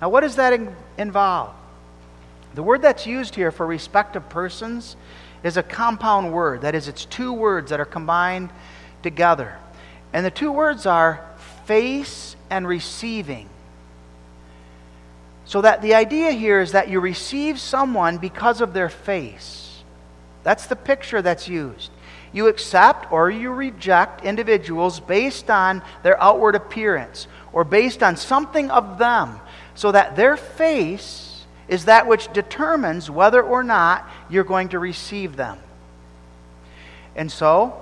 Now, 0.00 0.08
what 0.08 0.22
does 0.22 0.34
that 0.34 0.60
involve? 0.98 1.54
The 2.56 2.64
word 2.64 2.82
that's 2.82 3.06
used 3.06 3.36
here 3.36 3.52
for 3.52 3.64
respect 3.64 4.16
of 4.16 4.28
persons 4.28 4.96
is 5.44 5.56
a 5.56 5.62
compound 5.62 6.32
word. 6.32 6.62
That 6.62 6.74
is, 6.74 6.88
it's 6.88 7.04
two 7.04 7.32
words 7.32 7.70
that 7.70 7.78
are 7.78 7.84
combined 7.84 8.50
together. 9.04 9.56
And 10.12 10.26
the 10.26 10.32
two 10.32 10.50
words 10.50 10.84
are 10.84 11.24
face 11.64 12.34
and 12.50 12.66
receiving. 12.66 13.48
So 15.50 15.62
that 15.62 15.82
the 15.82 15.94
idea 15.94 16.30
here 16.30 16.60
is 16.60 16.70
that 16.70 16.90
you 16.90 17.00
receive 17.00 17.58
someone 17.58 18.18
because 18.18 18.60
of 18.60 18.72
their 18.72 18.88
face. 18.88 19.82
That's 20.44 20.66
the 20.66 20.76
picture 20.76 21.22
that's 21.22 21.48
used. 21.48 21.90
You 22.30 22.46
accept 22.46 23.10
or 23.10 23.32
you 23.32 23.50
reject 23.50 24.24
individuals 24.24 25.00
based 25.00 25.50
on 25.50 25.82
their 26.04 26.22
outward 26.22 26.54
appearance 26.54 27.26
or 27.52 27.64
based 27.64 28.00
on 28.00 28.14
something 28.14 28.70
of 28.70 28.98
them, 28.98 29.40
so 29.74 29.90
that 29.90 30.14
their 30.14 30.36
face 30.36 31.44
is 31.66 31.86
that 31.86 32.06
which 32.06 32.32
determines 32.32 33.10
whether 33.10 33.42
or 33.42 33.64
not 33.64 34.08
you're 34.28 34.44
going 34.44 34.68
to 34.68 34.78
receive 34.78 35.34
them. 35.34 35.58
And 37.16 37.28
so, 37.32 37.74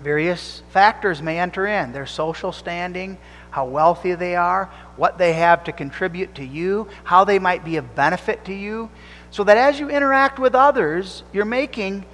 various 0.00 0.64
factors 0.70 1.22
may 1.22 1.38
enter 1.38 1.68
in 1.68 1.92
their 1.92 2.06
social 2.06 2.50
standing, 2.50 3.16
how 3.50 3.66
wealthy 3.66 4.14
they 4.14 4.36
are, 4.36 4.70
what 4.96 5.18
they 5.18 5.32
have 5.34 5.64
to 5.64 5.72
contribute 5.72 6.34
to 6.36 6.44
you, 6.44 6.88
how 7.04 7.24
they 7.24 7.38
might 7.38 7.64
be 7.64 7.76
of 7.76 7.94
benefit 7.94 8.44
to 8.46 8.54
you, 8.54 8.90
so 9.30 9.44
that 9.44 9.56
as 9.56 9.78
you 9.78 9.90
interact 9.90 10.38
with 10.38 10.54
others, 10.54 11.22
you're 11.32 11.44
making 11.44 12.04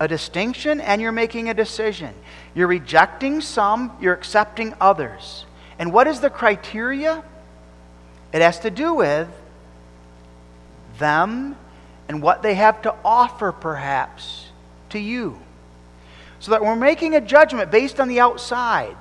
a 0.00 0.08
distinction 0.08 0.80
and 0.80 1.00
you're 1.00 1.12
making 1.12 1.48
a 1.48 1.54
decision. 1.54 2.14
You're 2.54 2.68
rejecting 2.68 3.40
some, 3.40 3.96
you're 4.00 4.14
accepting 4.14 4.74
others. 4.80 5.44
And 5.78 5.92
what 5.92 6.06
is 6.06 6.20
the 6.20 6.30
criteria? 6.30 7.22
It 8.32 8.42
has 8.42 8.60
to 8.60 8.70
do 8.70 8.94
with 8.94 9.28
them 10.98 11.56
and 12.08 12.22
what 12.22 12.42
they 12.42 12.54
have 12.54 12.82
to 12.82 12.94
offer, 13.04 13.52
perhaps, 13.52 14.48
to 14.90 14.98
you. 14.98 15.38
So 16.40 16.52
that 16.52 16.62
we're 16.62 16.76
making 16.76 17.14
a 17.14 17.20
judgment 17.20 17.70
based 17.70 18.00
on 18.00 18.08
the 18.08 18.20
outside. 18.20 18.96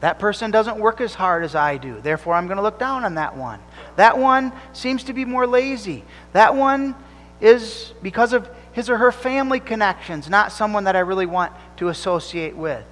That 0.00 0.18
person 0.18 0.50
doesn't 0.50 0.78
work 0.78 1.00
as 1.00 1.14
hard 1.14 1.42
as 1.42 1.54
I 1.54 1.76
do. 1.76 2.00
Therefore, 2.00 2.34
I'm 2.34 2.46
going 2.46 2.56
to 2.56 2.62
look 2.62 2.78
down 2.78 3.04
on 3.04 3.14
that 3.14 3.36
one. 3.36 3.60
That 3.96 4.16
one 4.16 4.52
seems 4.72 5.04
to 5.04 5.12
be 5.12 5.24
more 5.24 5.46
lazy. 5.46 6.04
That 6.32 6.54
one 6.54 6.94
is, 7.40 7.92
because 8.00 8.32
of 8.32 8.48
his 8.72 8.88
or 8.88 8.98
her 8.98 9.10
family 9.10 9.58
connections, 9.58 10.28
not 10.28 10.52
someone 10.52 10.84
that 10.84 10.94
I 10.94 11.00
really 11.00 11.26
want 11.26 11.52
to 11.78 11.88
associate 11.88 12.56
with. 12.56 12.84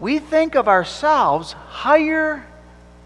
We 0.00 0.18
think 0.18 0.56
of 0.56 0.66
ourselves 0.66 1.52
higher 1.52 2.44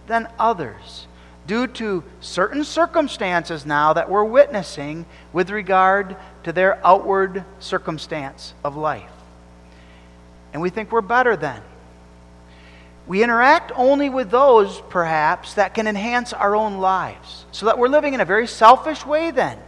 than 0.06 0.28
others 0.38 1.06
due 1.46 1.66
to 1.66 2.02
certain 2.20 2.64
circumstances 2.64 3.66
now 3.66 3.92
that 3.92 4.08
we're 4.08 4.24
witnessing 4.24 5.04
with 5.32 5.50
regard 5.50 6.16
to 6.44 6.52
their 6.52 6.84
outward 6.86 7.44
circumstance 7.58 8.54
of 8.64 8.76
life. 8.76 9.10
And 10.52 10.62
we 10.62 10.70
think 10.70 10.92
we're 10.92 11.02
better 11.02 11.36
than. 11.36 11.62
We 13.08 13.22
interact 13.22 13.72
only 13.74 14.10
with 14.10 14.30
those, 14.30 14.82
perhaps, 14.90 15.54
that 15.54 15.72
can 15.72 15.86
enhance 15.86 16.34
our 16.34 16.54
own 16.54 16.78
lives. 16.78 17.46
So 17.52 17.66
that 17.66 17.78
we're 17.78 17.88
living 17.88 18.12
in 18.12 18.20
a 18.20 18.26
very 18.26 18.46
selfish 18.46 19.04
way 19.04 19.30
then. 19.30 19.58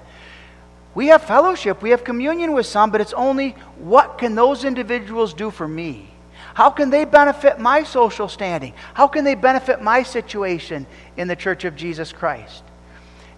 We 0.94 1.06
have 1.06 1.22
fellowship, 1.22 1.82
we 1.82 1.90
have 1.90 2.04
communion 2.04 2.52
with 2.52 2.66
some, 2.66 2.90
but 2.90 3.00
it's 3.00 3.14
only 3.14 3.52
what 3.78 4.18
can 4.18 4.34
those 4.34 4.64
individuals 4.64 5.32
do 5.32 5.50
for 5.50 5.66
me? 5.66 6.10
How 6.52 6.68
can 6.68 6.90
they 6.90 7.04
benefit 7.06 7.58
my 7.58 7.84
social 7.84 8.28
standing? 8.28 8.74
How 8.92 9.06
can 9.06 9.24
they 9.24 9.36
benefit 9.36 9.80
my 9.80 10.02
situation 10.02 10.86
in 11.16 11.26
the 11.26 11.36
church 11.36 11.64
of 11.64 11.76
Jesus 11.76 12.12
Christ? 12.12 12.62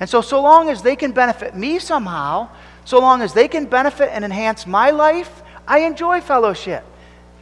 And 0.00 0.10
so, 0.10 0.20
so 0.20 0.42
long 0.42 0.68
as 0.68 0.82
they 0.82 0.96
can 0.96 1.12
benefit 1.12 1.54
me 1.54 1.78
somehow, 1.78 2.48
so 2.84 2.98
long 2.98 3.22
as 3.22 3.34
they 3.34 3.46
can 3.46 3.66
benefit 3.66 4.10
and 4.12 4.24
enhance 4.24 4.66
my 4.66 4.90
life, 4.90 5.42
I 5.68 5.80
enjoy 5.80 6.20
fellowship. 6.20 6.84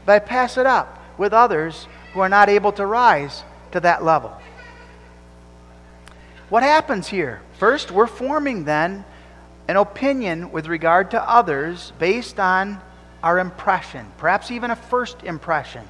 But 0.05 0.13
I 0.13 0.19
pass 0.19 0.59
it 0.59 0.67
up 0.67 1.03
with 1.17 1.33
others 1.33 1.87
who 2.13 2.21
are 2.21 2.29
not 2.29 2.49
able 2.49 2.73
to 2.73 2.87
rise 2.87 3.45
to 3.73 3.81
that 3.81 4.05
level. 4.05 4.37
What 6.49 6.63
happens 6.63 7.07
here? 7.07 7.41
First, 7.59 7.91
we're 7.91 8.09
forming 8.09 8.65
then 8.65 9.05
an 9.69 9.77
opinion 9.77 10.51
with 10.51 10.67
regard 10.67 11.13
to 11.13 11.31
others 11.31 11.93
based 11.99 12.41
on 12.41 12.81
our 13.23 13.39
impression, 13.39 14.11
perhaps 14.19 14.51
even 14.51 14.71
a 14.71 14.77
first 14.77 15.23
impression. 15.23 15.87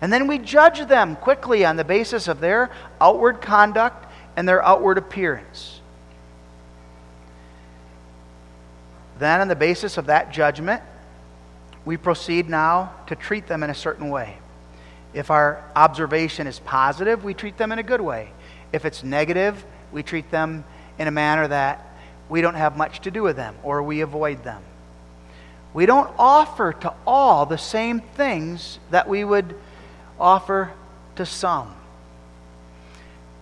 And 0.00 0.12
then 0.12 0.26
we 0.26 0.38
judge 0.38 0.84
them 0.88 1.14
quickly 1.14 1.64
on 1.64 1.76
the 1.76 1.84
basis 1.84 2.26
of 2.26 2.40
their 2.40 2.70
outward 3.00 3.40
conduct 3.40 4.10
and 4.36 4.48
their 4.48 4.64
outward 4.64 4.98
appearance. 4.98 5.80
Then, 9.20 9.40
on 9.40 9.46
the 9.46 9.54
basis 9.54 9.98
of 9.98 10.06
that 10.06 10.32
judgment, 10.32 10.82
we 11.84 11.96
proceed 11.96 12.48
now 12.48 12.92
to 13.06 13.14
treat 13.14 13.46
them 13.46 13.62
in 13.62 13.70
a 13.70 13.74
certain 13.74 14.08
way. 14.08 14.38
If 15.14 15.30
our 15.30 15.62
observation 15.76 16.46
is 16.46 16.58
positive, 16.58 17.24
we 17.24 17.34
treat 17.34 17.58
them 17.58 17.72
in 17.72 17.78
a 17.78 17.82
good 17.82 18.00
way. 18.00 18.32
If 18.72 18.84
it's 18.84 19.02
negative, 19.02 19.64
we 19.92 20.02
treat 20.02 20.30
them 20.30 20.64
in 20.98 21.08
a 21.08 21.10
manner 21.10 21.48
that 21.48 21.86
we 22.28 22.40
don't 22.40 22.54
have 22.54 22.76
much 22.76 23.00
to 23.02 23.10
do 23.10 23.22
with 23.22 23.36
them 23.36 23.54
or 23.62 23.82
we 23.82 24.00
avoid 24.00 24.42
them. 24.42 24.62
We 25.74 25.86
don't 25.86 26.10
offer 26.18 26.72
to 26.72 26.94
all 27.06 27.46
the 27.46 27.58
same 27.58 28.00
things 28.00 28.78
that 28.90 29.08
we 29.08 29.24
would 29.24 29.54
offer 30.18 30.72
to 31.16 31.26
some. 31.26 31.74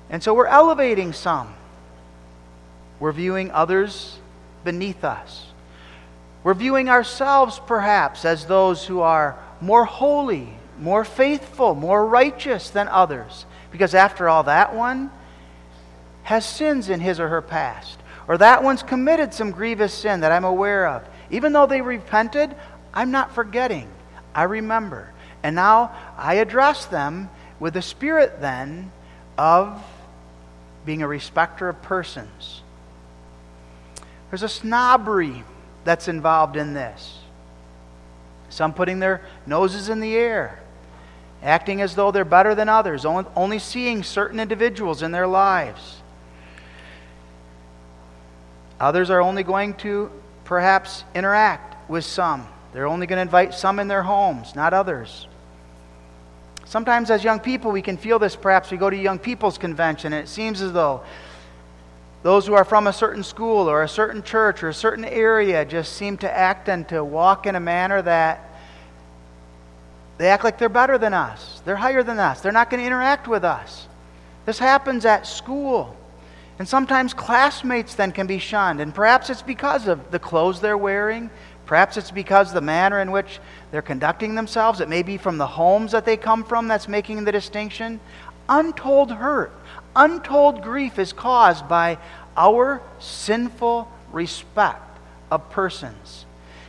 And 0.09 0.23
so 0.23 0.35
we're 0.35 0.47
elevating 0.47 1.13
some. 1.13 1.55
We're 2.99 3.13
viewing 3.13 3.51
others 3.53 4.19
beneath 4.65 5.05
us. 5.05 5.47
We're 6.43 6.55
viewing 6.55 6.89
ourselves 6.89 7.61
perhaps 7.67 8.25
as 8.25 8.47
those 8.47 8.85
who 8.87 9.01
are 9.01 9.39
more 9.61 9.85
holy 9.85 10.49
more 10.81 11.05
faithful, 11.05 11.75
more 11.75 12.05
righteous 12.05 12.71
than 12.71 12.89
others. 12.89 13.47
Because 13.71 13.95
after 13.95 14.29
all, 14.29 14.45
that 14.45 14.75
one 14.75 15.11
has 16.23 16.47
sins 16.47 16.89
in 16.89 17.01
his 17.01 17.21
or 17.21 17.29
her 17.29 17.43
past. 17.43 17.99
Or 18.27 18.39
that 18.39 18.63
one's 18.63 18.83
committed 18.83 19.35
some 19.35 19.51
grievous 19.51 19.93
sin 19.93 20.21
that 20.21 20.33
I'm 20.33 20.45
aware 20.45 20.87
of. 20.87 21.03
Even 21.31 21.53
though 21.53 21.67
they 21.67 21.81
repented, 21.81 22.55
I'm 22.95 23.11
not 23.11 23.35
forgetting. 23.35 23.89
I 24.35 24.45
remember. 24.45 25.13
And 25.43 25.57
now 25.57 25.93
I 26.17 26.35
address 26.35 26.87
them 26.87 27.31
with 27.59 27.75
the 27.75 27.83
spirit 27.83 28.41
then 28.41 28.93
of 29.37 29.83
being 30.85 31.03
a 31.03 31.09
respecter 31.09 31.69
of 31.69 31.83
persons. 31.83 32.63
There's 34.31 34.43
a 34.43 34.49
snobbery 34.49 35.45
that's 35.85 36.09
involved 36.09 36.57
in 36.57 36.75
this. 36.75 37.19
Some 38.49 38.73
putting 38.73 38.99
their 38.99 39.23
noses 39.47 39.89
in 39.89 40.01
the 40.01 40.17
air 40.17 40.61
acting 41.43 41.81
as 41.81 41.95
though 41.95 42.11
they're 42.11 42.25
better 42.25 42.55
than 42.55 42.69
others, 42.69 43.05
only 43.05 43.59
seeing 43.59 44.03
certain 44.03 44.39
individuals 44.41 45.03
in 45.03 45.11
their 45.11 45.27
lives. 45.27 46.03
Others 48.79 49.11
are 49.11 49.21
only 49.21 49.43
going 49.43 49.75
to 49.75 50.11
perhaps 50.45 51.05
interact 51.15 51.89
with 51.91 52.05
some. 52.05 52.47
They're 52.73 52.87
only 52.87 53.07
going 53.07 53.19
to 53.19 53.23
invite 53.23 53.55
some 53.55 53.79
in 53.79 53.89
their 53.89 54.03
homes, 54.03 54.55
not 54.55 54.73
others. 54.73 55.27
Sometimes, 56.65 57.11
as 57.11 57.25
young 57.25 57.41
people, 57.41 57.73
we 57.73 57.83
can 57.83 57.97
feel 57.97 58.19
this. 58.19 58.37
Perhaps 58.37 58.71
we 58.71 58.77
go 58.77 58.89
to 58.89 58.97
young 58.97 59.19
people's 59.19 59.59
convention, 59.59 60.13
and 60.13 60.23
it 60.23 60.29
seems 60.29 60.63
as 60.63 60.73
though 60.73 61.03
those 62.23 62.47
who 62.47 62.55
are 62.55 62.65
from 62.65 62.87
a 62.87 62.93
certain 62.93 63.23
school 63.23 63.69
or 63.69 63.83
a 63.83 63.89
certain 63.89 64.23
church 64.23 64.63
or 64.63 64.69
a 64.69 64.75
certain 64.75 65.05
area 65.05 65.65
just 65.65 65.95
seem 65.95 66.17
to 66.19 66.31
act 66.31 66.69
and 66.69 66.89
to 66.91 67.03
walk 67.03 67.47
in 67.47 67.55
a 67.55 67.61
manner 67.61 68.03
that 68.03 68.50
they 70.21 70.29
act 70.29 70.45
like 70.45 70.59
they're 70.59 70.69
better 70.69 70.99
than 70.99 71.15
us. 71.15 71.63
They're 71.65 71.77
higher 71.77 72.03
than 72.03 72.19
us. 72.19 72.43
They're 72.43 72.53
not 72.53 72.69
going 72.69 72.83
to 72.83 72.87
interact 72.87 73.27
with 73.27 73.43
us. 73.43 73.89
This 74.45 74.59
happens 74.59 75.07
at 75.07 75.27
school. 75.27 75.97
And 76.59 76.69
sometimes 76.69 77.15
classmates 77.15 77.95
then 77.95 78.13
can 78.13 78.27
be 78.27 78.39
shunned. 78.39 78.83
And 78.83 78.95
perhaps 78.95 79.31
it's 79.31 79.41
because 79.41 79.89
of 79.89 80.11
the 80.11 80.19
clothes 80.19 80.61
they're 80.61 80.77
wearing. 80.77 81.31
Perhaps 81.65 81.97
it's 81.97 82.11
because 82.11 82.53
the 82.53 82.61
manner 82.61 83.01
in 83.01 83.13
which 83.13 83.41
they're 83.71 83.81
conducting 83.81 84.35
themselves. 84.35 84.83
It 84.83 84.91
may 84.91 85.03
be 85.03 85.17
from 85.17 85.39
the 85.39 85.47
homes 85.47 85.93
that 85.93 86.05
they 86.05 86.19
come 86.19 86.45
from 86.45 86.69
that's 86.69 86.87
making 86.87 87.25
the 87.25 87.33
distinction. 87.33 87.99
Untold 88.47 89.13
hurt, 89.13 89.55
untold 89.97 90.61
grief 90.61 90.99
is 90.99 91.15
caused 91.15 91.67
by 91.67 91.97
our 92.37 92.83
sinful 92.99 93.91
respect 94.13 94.99
of 95.31 95.49
persons. 95.49 96.27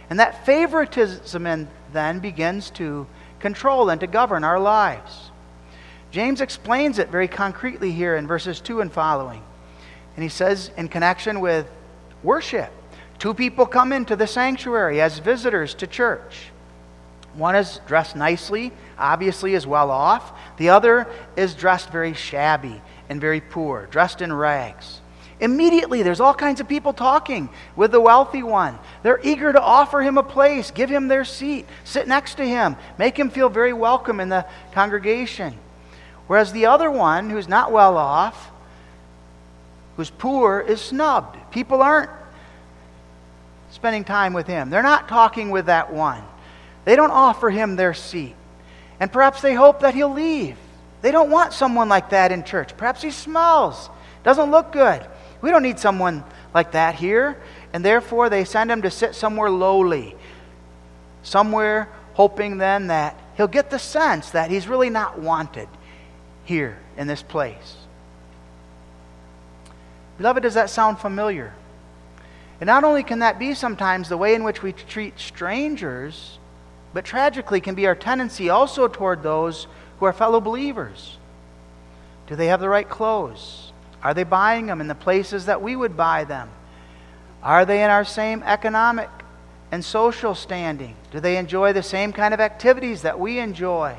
And 0.09 0.21
that 0.21 0.45
favoritism 0.45 1.67
then 1.91 2.19
begins 2.19 2.69
to 2.69 3.07
control 3.41 3.89
and 3.89 3.99
to 3.99 4.08
govern 4.08 4.43
our 4.43 4.60
lives. 4.60 5.32
James 6.12 6.41
explains 6.41 6.99
it 6.99 7.10
very 7.10 7.27
concretely 7.27 7.91
here 7.91 8.15
in 8.15 8.27
verses 8.27 8.62
2 8.62 8.82
and 8.82 8.91
following. 8.91 9.41
And 10.15 10.23
he 10.23 10.30
says, 10.30 10.71
in 10.77 10.88
connection 10.88 11.39
with 11.39 11.67
worship, 12.21 12.71
two 13.17 13.34
people 13.34 13.65
come 13.65 13.91
into 13.91 14.15
the 14.15 14.27
sanctuary 14.27 15.01
as 15.01 15.19
visitors 15.19 15.73
to 15.75 15.88
church. 15.88 16.51
One 17.34 17.56
is 17.56 17.80
dressed 17.88 18.15
nicely, 18.15 18.73
obviously 18.97 19.54
is 19.54 19.65
well 19.65 19.89
off. 19.89 20.34
The 20.58 20.69
other 20.69 21.08
is 21.36 21.56
dressed 21.56 21.89
very 21.89 22.13
shabby 22.13 22.82
and 23.10 23.21
very 23.21 23.41
poor, 23.41 23.88
dressed 23.88 24.21
in 24.21 24.34
rags. 24.34 25.00
Immediately, 25.41 26.04
there's 26.04 26.19
all 26.19 26.36
kinds 26.36 26.62
of 26.62 26.67
people 26.67 26.93
talking 26.93 27.49
with 27.75 27.91
the 27.91 27.99
wealthy 27.99 28.43
one. 28.43 28.77
They're 29.01 29.19
eager 29.23 29.51
to 29.51 29.60
offer 29.60 29.99
him 29.99 30.19
a 30.19 30.23
place, 30.23 30.69
give 30.69 30.88
him 30.88 31.08
their 31.08 31.25
seat, 31.25 31.65
sit 31.84 32.08
next 32.08 32.36
to 32.36 32.47
him, 32.47 32.77
make 32.99 33.17
him 33.17 33.32
feel 33.32 33.49
very 33.49 33.73
welcome 33.73 34.19
in 34.19 34.30
the 34.30 34.45
congregation. 34.71 35.58
Whereas 36.27 36.51
the 36.51 36.67
other 36.67 36.91
one, 36.91 37.32
who's 37.32 37.47
not 37.47 37.71
well 37.71 37.97
off, 37.97 38.51
who's 39.97 40.12
poor, 40.12 40.60
is 40.60 40.80
snubbed. 40.80 41.36
People 41.49 41.82
aren't 41.82 42.12
spending 43.71 44.04
time 44.04 44.34
with 44.34 44.45
him, 44.45 44.69
they're 44.69 44.84
not 44.84 45.08
talking 45.08 45.49
with 45.49 45.65
that 45.65 45.91
one. 45.91 46.23
They 46.86 46.95
don't 46.95 47.12
offer 47.12 47.49
him 47.49 47.75
their 47.75 47.95
seat. 47.95 48.36
And 48.99 49.12
perhaps 49.12 49.41
they 49.41 49.56
hope 49.56 49.80
that 49.80 49.95
he'll 49.95 50.13
leave. 50.13 50.58
They 51.01 51.10
don't 51.12 51.32
want 51.32 51.54
someone 51.54 51.89
like 51.89 52.12
that 52.12 52.32
in 52.32 52.43
church. 52.43 52.77
Perhaps 52.77 53.01
he 53.01 53.10
smells, 53.10 53.89
doesn't 54.23 54.51
look 54.51 54.71
good. 54.71 55.04
We 55.41 55.49
don't 55.49 55.63
need 55.63 55.80
someone 55.80 56.23
like 56.54 56.71
that 56.73 56.95
here. 56.95 57.38
And 57.73 57.84
therefore, 57.84 58.30
they 58.30 58.45
send 58.45 58.71
him 58.71 58.82
to 58.84 58.91
sit 58.91 59.15
somewhere 59.15 59.49
lowly, 59.49 60.15
somewhere 61.23 61.89
hoping 62.13 62.58
then 62.58 62.88
that 62.88 63.17
he'll 63.38 63.47
get 63.47 63.69
the 63.69 63.80
sense 63.80 64.32
that 64.32 64.51
he's 64.51 64.67
really 64.67 64.89
not 64.89 65.19
wanted 65.19 65.69
here 66.43 66.77
in 66.97 67.08
this 67.08 67.23
place. 67.23 67.77
Beloved, 70.17 70.43
does 70.43 70.54
that 70.54 70.69
sound 70.69 70.99
familiar? 70.99 71.54
And 72.60 72.67
not 72.67 72.84
only 72.84 73.01
can 73.01 73.19
that 73.19 73.39
be 73.39 73.56
sometimes 73.56 74.08
the 74.08 74.17
way 74.17 74.36
in 74.36 74.43
which 74.43 74.62
we 74.62 74.73
treat 74.73 75.19
strangers, 75.19 76.38
but 76.93 77.06
tragically 77.06 77.62
can 77.62 77.73
be 77.73 77.88
our 77.88 77.95
tendency 77.95 78.49
also 78.49 78.88
toward 78.88 79.23
those 79.23 79.65
who 79.99 80.06
are 80.06 80.13
fellow 80.13 80.39
believers. 80.39 81.17
Do 82.27 82.36
they 82.36 82.47
have 82.47 82.60
the 82.60 82.69
right 82.69 82.88
clothes? 82.88 83.70
Are 84.03 84.13
they 84.13 84.23
buying 84.23 84.65
them 84.65 84.81
in 84.81 84.87
the 84.87 84.95
places 84.95 85.45
that 85.45 85.61
we 85.61 85.75
would 85.75 85.95
buy 85.95 86.23
them? 86.23 86.49
Are 87.43 87.65
they 87.65 87.83
in 87.83 87.89
our 87.89 88.05
same 88.05 88.43
economic 88.43 89.09
and 89.71 89.83
social 89.83 90.35
standing? 90.35 90.95
Do 91.11 91.19
they 91.19 91.37
enjoy 91.37 91.73
the 91.73 91.83
same 91.83 92.13
kind 92.13 92.33
of 92.33 92.39
activities 92.39 93.03
that 93.03 93.19
we 93.19 93.39
enjoy? 93.39 93.95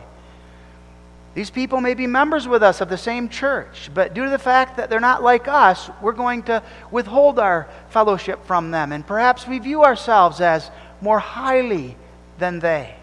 These 1.34 1.50
people 1.50 1.80
may 1.80 1.94
be 1.94 2.06
members 2.06 2.46
with 2.46 2.62
us 2.62 2.80
of 2.82 2.90
the 2.90 2.98
same 2.98 3.30
church, 3.30 3.90
but 3.94 4.12
due 4.12 4.24
to 4.24 4.30
the 4.30 4.38
fact 4.38 4.76
that 4.76 4.90
they're 4.90 5.00
not 5.00 5.22
like 5.22 5.48
us, 5.48 5.88
we're 6.02 6.12
going 6.12 6.42
to 6.44 6.62
withhold 6.90 7.38
our 7.38 7.68
fellowship 7.88 8.44
from 8.44 8.70
them. 8.70 8.92
And 8.92 9.06
perhaps 9.06 9.46
we 9.46 9.58
view 9.58 9.82
ourselves 9.82 10.42
as 10.42 10.70
more 11.00 11.18
highly 11.18 11.96
than 12.38 12.58
they. 12.58 12.94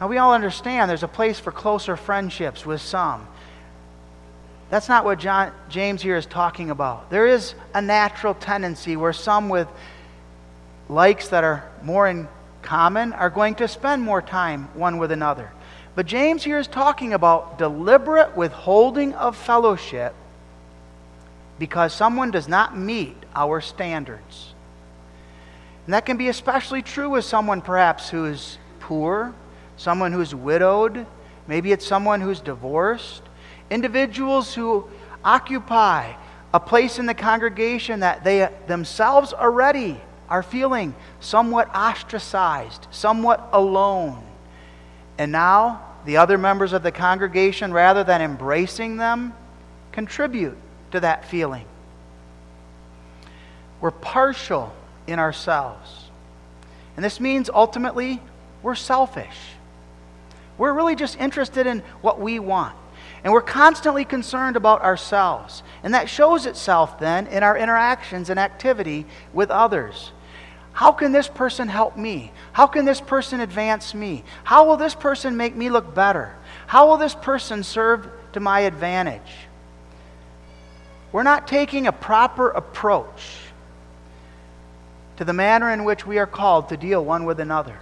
Now, 0.00 0.08
we 0.08 0.16
all 0.16 0.32
understand 0.32 0.88
there's 0.88 1.02
a 1.02 1.08
place 1.08 1.38
for 1.38 1.52
closer 1.52 1.96
friendships 1.96 2.64
with 2.64 2.80
some. 2.80 3.28
That's 4.70 4.88
not 4.88 5.04
what 5.04 5.18
John, 5.18 5.52
James 5.68 6.02
here 6.02 6.16
is 6.16 6.26
talking 6.26 6.70
about. 6.70 7.10
There 7.10 7.26
is 7.26 7.54
a 7.74 7.80
natural 7.80 8.34
tendency 8.34 8.96
where 8.96 9.12
some 9.12 9.48
with 9.48 9.68
likes 10.88 11.28
that 11.28 11.44
are 11.44 11.70
more 11.82 12.06
in 12.06 12.28
common 12.62 13.12
are 13.12 13.30
going 13.30 13.54
to 13.56 13.68
spend 13.68 14.02
more 14.02 14.20
time 14.20 14.68
one 14.74 14.98
with 14.98 15.10
another. 15.10 15.52
But 15.94 16.06
James 16.06 16.44
here 16.44 16.58
is 16.58 16.68
talking 16.68 17.12
about 17.12 17.58
deliberate 17.58 18.36
withholding 18.36 19.14
of 19.14 19.36
fellowship 19.36 20.14
because 21.58 21.92
someone 21.92 22.30
does 22.30 22.46
not 22.46 22.76
meet 22.76 23.16
our 23.34 23.60
standards. 23.60 24.54
And 25.86 25.94
that 25.94 26.04
can 26.04 26.16
be 26.16 26.28
especially 26.28 26.82
true 26.82 27.10
with 27.10 27.24
someone 27.24 27.62
perhaps 27.62 28.10
who 28.10 28.26
is 28.26 28.58
poor, 28.80 29.34
someone 29.76 30.12
who's 30.12 30.34
widowed, 30.34 31.06
maybe 31.46 31.72
it's 31.72 31.86
someone 31.86 32.20
who's 32.20 32.40
divorced, 32.40 33.22
individuals 33.70 34.54
who 34.54 34.88
occupy 35.24 36.14
a 36.54 36.60
place 36.60 36.98
in 36.98 37.06
the 37.06 37.14
congregation 37.14 38.00
that 38.00 38.24
they 38.24 38.48
themselves 38.66 39.32
already 39.32 40.00
are 40.28 40.42
feeling 40.42 40.94
somewhat 41.20 41.74
ostracized, 41.74 42.86
somewhat 42.90 43.48
alone. 43.52 44.22
And 45.18 45.32
now, 45.32 45.84
the 46.04 46.16
other 46.16 46.38
members 46.38 46.72
of 46.72 46.82
the 46.82 46.92
congregation, 46.92 47.72
rather 47.72 48.04
than 48.04 48.22
embracing 48.22 48.96
them, 48.96 49.34
contribute 49.92 50.56
to 50.92 51.00
that 51.00 51.24
feeling. 51.24 51.66
We're 53.80 53.90
partial 53.90 54.72
in 55.06 55.18
ourselves. 55.18 56.10
And 56.96 57.04
this 57.04 57.20
means 57.20 57.50
ultimately 57.52 58.20
we're 58.62 58.74
selfish. 58.74 59.36
We're 60.56 60.72
really 60.72 60.96
just 60.96 61.18
interested 61.18 61.66
in 61.66 61.80
what 62.00 62.20
we 62.20 62.38
want. 62.38 62.76
And 63.24 63.32
we're 63.32 63.42
constantly 63.42 64.04
concerned 64.04 64.56
about 64.56 64.82
ourselves. 64.82 65.62
And 65.82 65.94
that 65.94 66.08
shows 66.08 66.46
itself 66.46 66.98
then 66.98 67.26
in 67.26 67.42
our 67.42 67.56
interactions 67.56 68.30
and 68.30 68.38
activity 68.38 69.06
with 69.32 69.50
others. 69.50 70.12
How 70.72 70.92
can 70.92 71.10
this 71.10 71.26
person 71.26 71.66
help 71.66 71.96
me? 71.96 72.30
How 72.52 72.68
can 72.68 72.84
this 72.84 73.00
person 73.00 73.40
advance 73.40 73.94
me? 73.94 74.22
How 74.44 74.64
will 74.66 74.76
this 74.76 74.94
person 74.94 75.36
make 75.36 75.56
me 75.56 75.70
look 75.70 75.92
better? 75.94 76.36
How 76.68 76.86
will 76.86 76.98
this 76.98 77.16
person 77.16 77.64
serve 77.64 78.08
to 78.32 78.40
my 78.40 78.60
advantage? 78.60 79.48
We're 81.10 81.24
not 81.24 81.48
taking 81.48 81.86
a 81.86 81.92
proper 81.92 82.50
approach 82.50 83.38
to 85.16 85.24
the 85.24 85.32
manner 85.32 85.72
in 85.72 85.82
which 85.82 86.06
we 86.06 86.18
are 86.18 86.26
called 86.26 86.68
to 86.68 86.76
deal 86.76 87.04
one 87.04 87.24
with 87.24 87.40
another. 87.40 87.78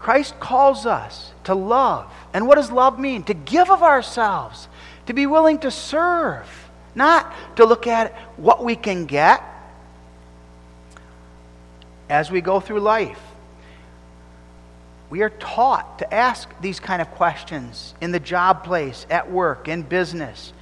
Christ 0.00 0.38
calls 0.40 0.86
us 0.86 1.32
to 1.44 1.54
love. 1.54 2.12
And 2.32 2.46
what 2.46 2.54
does 2.54 2.70
love 2.70 2.98
mean? 2.98 3.22
To 3.24 3.34
give 3.34 3.70
of 3.70 3.82
ourselves, 3.82 4.68
to 5.06 5.12
be 5.12 5.26
willing 5.26 5.58
to 5.60 5.70
serve, 5.70 6.46
not 6.94 7.32
to 7.56 7.64
look 7.64 7.86
at 7.86 8.14
what 8.36 8.64
we 8.64 8.76
can 8.76 9.06
get, 9.06 9.42
as 12.08 12.30
we 12.30 12.40
go 12.40 12.60
through 12.60 12.80
life. 12.80 13.20
We 15.10 15.22
are 15.22 15.30
taught 15.30 16.00
to 16.00 16.14
ask 16.14 16.48
these 16.60 16.80
kind 16.80 17.00
of 17.00 17.10
questions 17.12 17.94
in 18.00 18.12
the 18.12 18.20
job 18.20 18.64
place, 18.64 19.06
at 19.10 19.30
work, 19.30 19.68
in 19.68 19.82
business. 19.82 20.52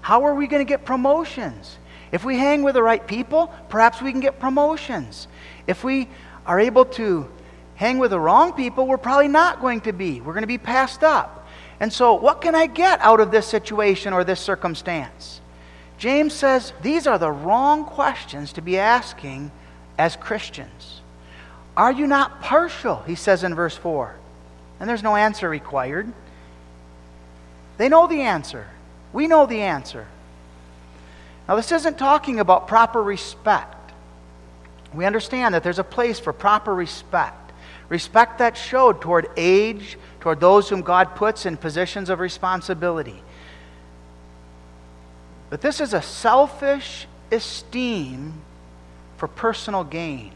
How 0.00 0.24
are 0.24 0.34
we 0.34 0.46
going 0.46 0.64
to 0.64 0.68
get 0.68 0.84
promotions? 0.84 1.78
If 2.12 2.24
we 2.24 2.38
hang 2.38 2.62
with 2.62 2.74
the 2.74 2.82
right 2.82 3.04
people, 3.04 3.52
perhaps 3.68 4.00
we 4.00 4.12
can 4.12 4.20
get 4.20 4.38
promotions. 4.38 5.26
If 5.66 5.82
we 5.82 6.08
are 6.46 6.60
able 6.60 6.84
to 6.84 7.28
hang 7.76 7.98
with 7.98 8.10
the 8.10 8.20
wrong 8.20 8.52
people, 8.52 8.86
we're 8.86 8.96
probably 8.96 9.28
not 9.28 9.60
going 9.60 9.82
to 9.82 9.92
be. 9.92 10.20
We're 10.20 10.32
going 10.32 10.42
to 10.42 10.48
be 10.48 10.58
passed 10.58 11.02
up. 11.02 11.46
And 11.78 11.92
so, 11.92 12.14
what 12.14 12.40
can 12.40 12.54
I 12.54 12.66
get 12.66 13.00
out 13.00 13.20
of 13.20 13.30
this 13.30 13.46
situation 13.46 14.12
or 14.12 14.24
this 14.24 14.40
circumstance? 14.40 15.40
James 15.98 16.32
says 16.32 16.72
these 16.82 17.06
are 17.06 17.18
the 17.18 17.30
wrong 17.30 17.84
questions 17.84 18.54
to 18.54 18.62
be 18.62 18.78
asking 18.78 19.50
as 19.98 20.16
Christians. 20.16 21.00
Are 21.76 21.92
you 21.92 22.06
not 22.06 22.40
partial? 22.40 23.02
He 23.06 23.14
says 23.14 23.44
in 23.44 23.54
verse 23.54 23.76
4. 23.76 24.14
And 24.80 24.88
there's 24.88 25.02
no 25.02 25.16
answer 25.16 25.48
required. 25.48 26.12
They 27.78 27.88
know 27.88 28.06
the 28.06 28.22
answer. 28.22 28.66
We 29.12 29.26
know 29.26 29.46
the 29.46 29.60
answer. 29.60 30.06
Now, 31.48 31.56
this 31.56 31.72
isn't 31.72 31.98
talking 31.98 32.40
about 32.40 32.68
proper 32.68 33.02
respect. 33.02 33.92
We 34.92 35.04
understand 35.04 35.54
that 35.54 35.62
there's 35.62 35.78
a 35.78 35.84
place 35.84 36.18
for 36.18 36.32
proper 36.32 36.74
respect. 36.74 37.45
Respect 37.88 38.38
that 38.38 38.56
showed 38.56 39.00
toward 39.00 39.28
age, 39.36 39.96
toward 40.20 40.40
those 40.40 40.68
whom 40.68 40.82
God 40.82 41.14
puts 41.14 41.46
in 41.46 41.56
positions 41.56 42.10
of 42.10 42.18
responsibility. 42.18 43.22
But 45.50 45.60
this 45.60 45.80
is 45.80 45.94
a 45.94 46.02
selfish 46.02 47.06
esteem 47.30 48.34
for 49.16 49.28
personal 49.28 49.84
gain. 49.84 50.32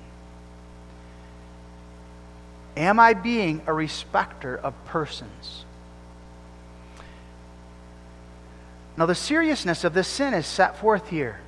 Am 2.77 3.01
I 3.01 3.15
being 3.15 3.63
a 3.67 3.73
respecter 3.73 4.57
of 4.57 4.73
persons? 4.87 5.65
Now, 8.97 9.07
the 9.07 9.15
seriousness 9.15 9.83
of 9.85 9.95
this 9.95 10.07
sin 10.07 10.35
is 10.35 10.47
set 10.47 10.79
forth 10.79 11.09
here. 11.09 11.41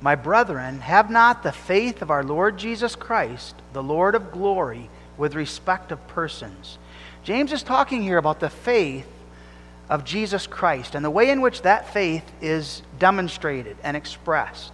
My 0.00 0.14
brethren, 0.14 0.80
have 0.80 1.10
not 1.10 1.42
the 1.42 1.52
faith 1.52 2.02
of 2.02 2.10
our 2.10 2.22
Lord 2.22 2.56
Jesus 2.56 2.94
Christ, 2.94 3.56
the 3.72 3.82
Lord 3.82 4.14
of 4.14 4.30
glory, 4.30 4.88
with 5.16 5.34
respect 5.34 5.90
of 5.90 6.06
persons. 6.08 6.78
James 7.24 7.52
is 7.52 7.62
talking 7.62 8.02
here 8.02 8.18
about 8.18 8.38
the 8.38 8.48
faith 8.48 9.08
of 9.88 10.04
Jesus 10.04 10.46
Christ 10.46 10.94
and 10.94 11.04
the 11.04 11.10
way 11.10 11.30
in 11.30 11.40
which 11.40 11.62
that 11.62 11.92
faith 11.92 12.24
is 12.40 12.82
demonstrated 12.98 13.76
and 13.82 13.96
expressed. 13.96 14.72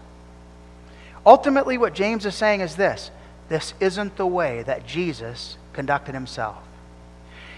Ultimately, 1.24 1.78
what 1.78 1.94
James 1.94 2.26
is 2.26 2.34
saying 2.34 2.60
is 2.60 2.76
this 2.76 3.10
this 3.48 3.74
isn't 3.80 4.16
the 4.16 4.26
way 4.26 4.62
that 4.64 4.86
Jesus 4.86 5.56
conducted 5.72 6.14
himself. 6.14 6.58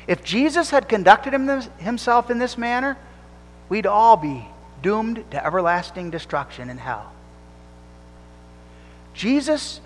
If 0.07 0.23
Jesus 0.23 0.71
had 0.71 0.89
conducted 0.89 1.33
himself 1.79 2.31
in 2.31 2.39
this 2.39 2.57
manner, 2.57 2.97
we'd 3.69 3.87
all 3.87 4.17
be 4.17 4.47
doomed 4.83 5.25
to 5.33 5.45
everlasting 5.45 6.11
destruction 6.11 6.71
in 6.71 6.79
hell. 6.79 7.13
Jesus 9.17 9.81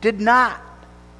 did 0.00 0.20
not 0.20 0.60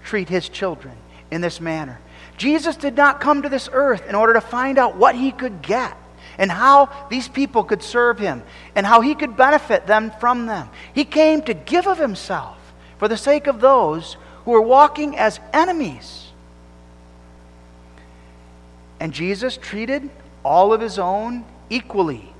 treat 0.05 0.29
his 0.29 0.49
children 0.49 0.95
in 1.31 1.41
this 1.41 1.61
manner. 1.61 1.99
Jesus 2.37 2.77
did 2.77 2.97
not 2.97 3.21
come 3.21 3.43
to 3.43 3.49
this 3.49 3.71
earth 3.73 4.07
in 4.07 4.15
order 4.15 4.35
to 4.35 4.41
find 4.41 4.79
out 4.79 4.97
what 4.97 5.15
he 5.15 5.33
could 5.33 5.63
get 5.63 5.97
and 6.37 6.51
how 6.51 6.91
these 7.09 7.27
people 7.27 7.65
could 7.65 7.83
serve 7.83 8.19
him 8.19 8.43
and 8.75 8.85
how 8.85 9.01
he 9.01 9.15
could 9.15 9.37
benefit 9.37 9.87
them 9.87 10.13
from 10.21 10.47
them. 10.47 10.69
He 10.93 11.05
came 11.05 11.41
to 11.43 11.55
give 11.55 11.87
of 11.87 11.99
himself 11.99 12.59
for 12.99 13.09
the 13.09 13.17
sake 13.17 13.47
of 13.47 13.61
those 13.61 14.17
who 14.45 14.51
were 14.51 14.61
walking 14.61 15.17
as 15.17 15.41
enemies. 15.53 16.29
And 19.01 19.13
Jesus 19.13 19.57
treated 19.57 20.11
all 20.45 20.73
of 20.73 20.81
his 20.81 20.99
own 20.99 21.45
equally. 21.71 22.34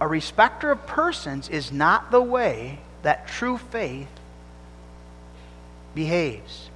A 0.00 0.06
respecter 0.06 0.70
of 0.70 0.86
persons 0.86 1.48
is 1.48 1.72
not 1.72 2.10
the 2.10 2.20
way 2.20 2.80
that 3.02 3.28
true 3.28 3.56
faith 3.56 4.08
behaves. 5.94 6.70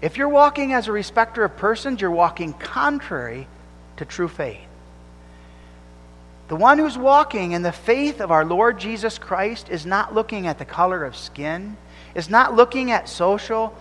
If 0.00 0.16
you're 0.16 0.28
walking 0.28 0.72
as 0.72 0.86
a 0.86 0.92
respecter 0.92 1.44
of 1.44 1.56
persons, 1.56 2.00
you're 2.00 2.10
walking 2.10 2.52
contrary 2.52 3.48
to 3.96 4.04
true 4.04 4.28
faith. 4.28 4.60
The 6.48 6.56
one 6.56 6.78
who's 6.78 6.96
walking 6.96 7.52
in 7.52 7.62
the 7.62 7.72
faith 7.72 8.20
of 8.20 8.30
our 8.30 8.44
Lord 8.44 8.78
Jesus 8.78 9.18
Christ 9.18 9.68
is 9.68 9.84
not 9.84 10.14
looking 10.14 10.46
at 10.46 10.58
the 10.58 10.64
color 10.64 11.04
of 11.04 11.16
skin, 11.16 11.76
is 12.14 12.30
not 12.30 12.54
looking 12.54 12.90
at 12.90 13.08
social 13.08 13.76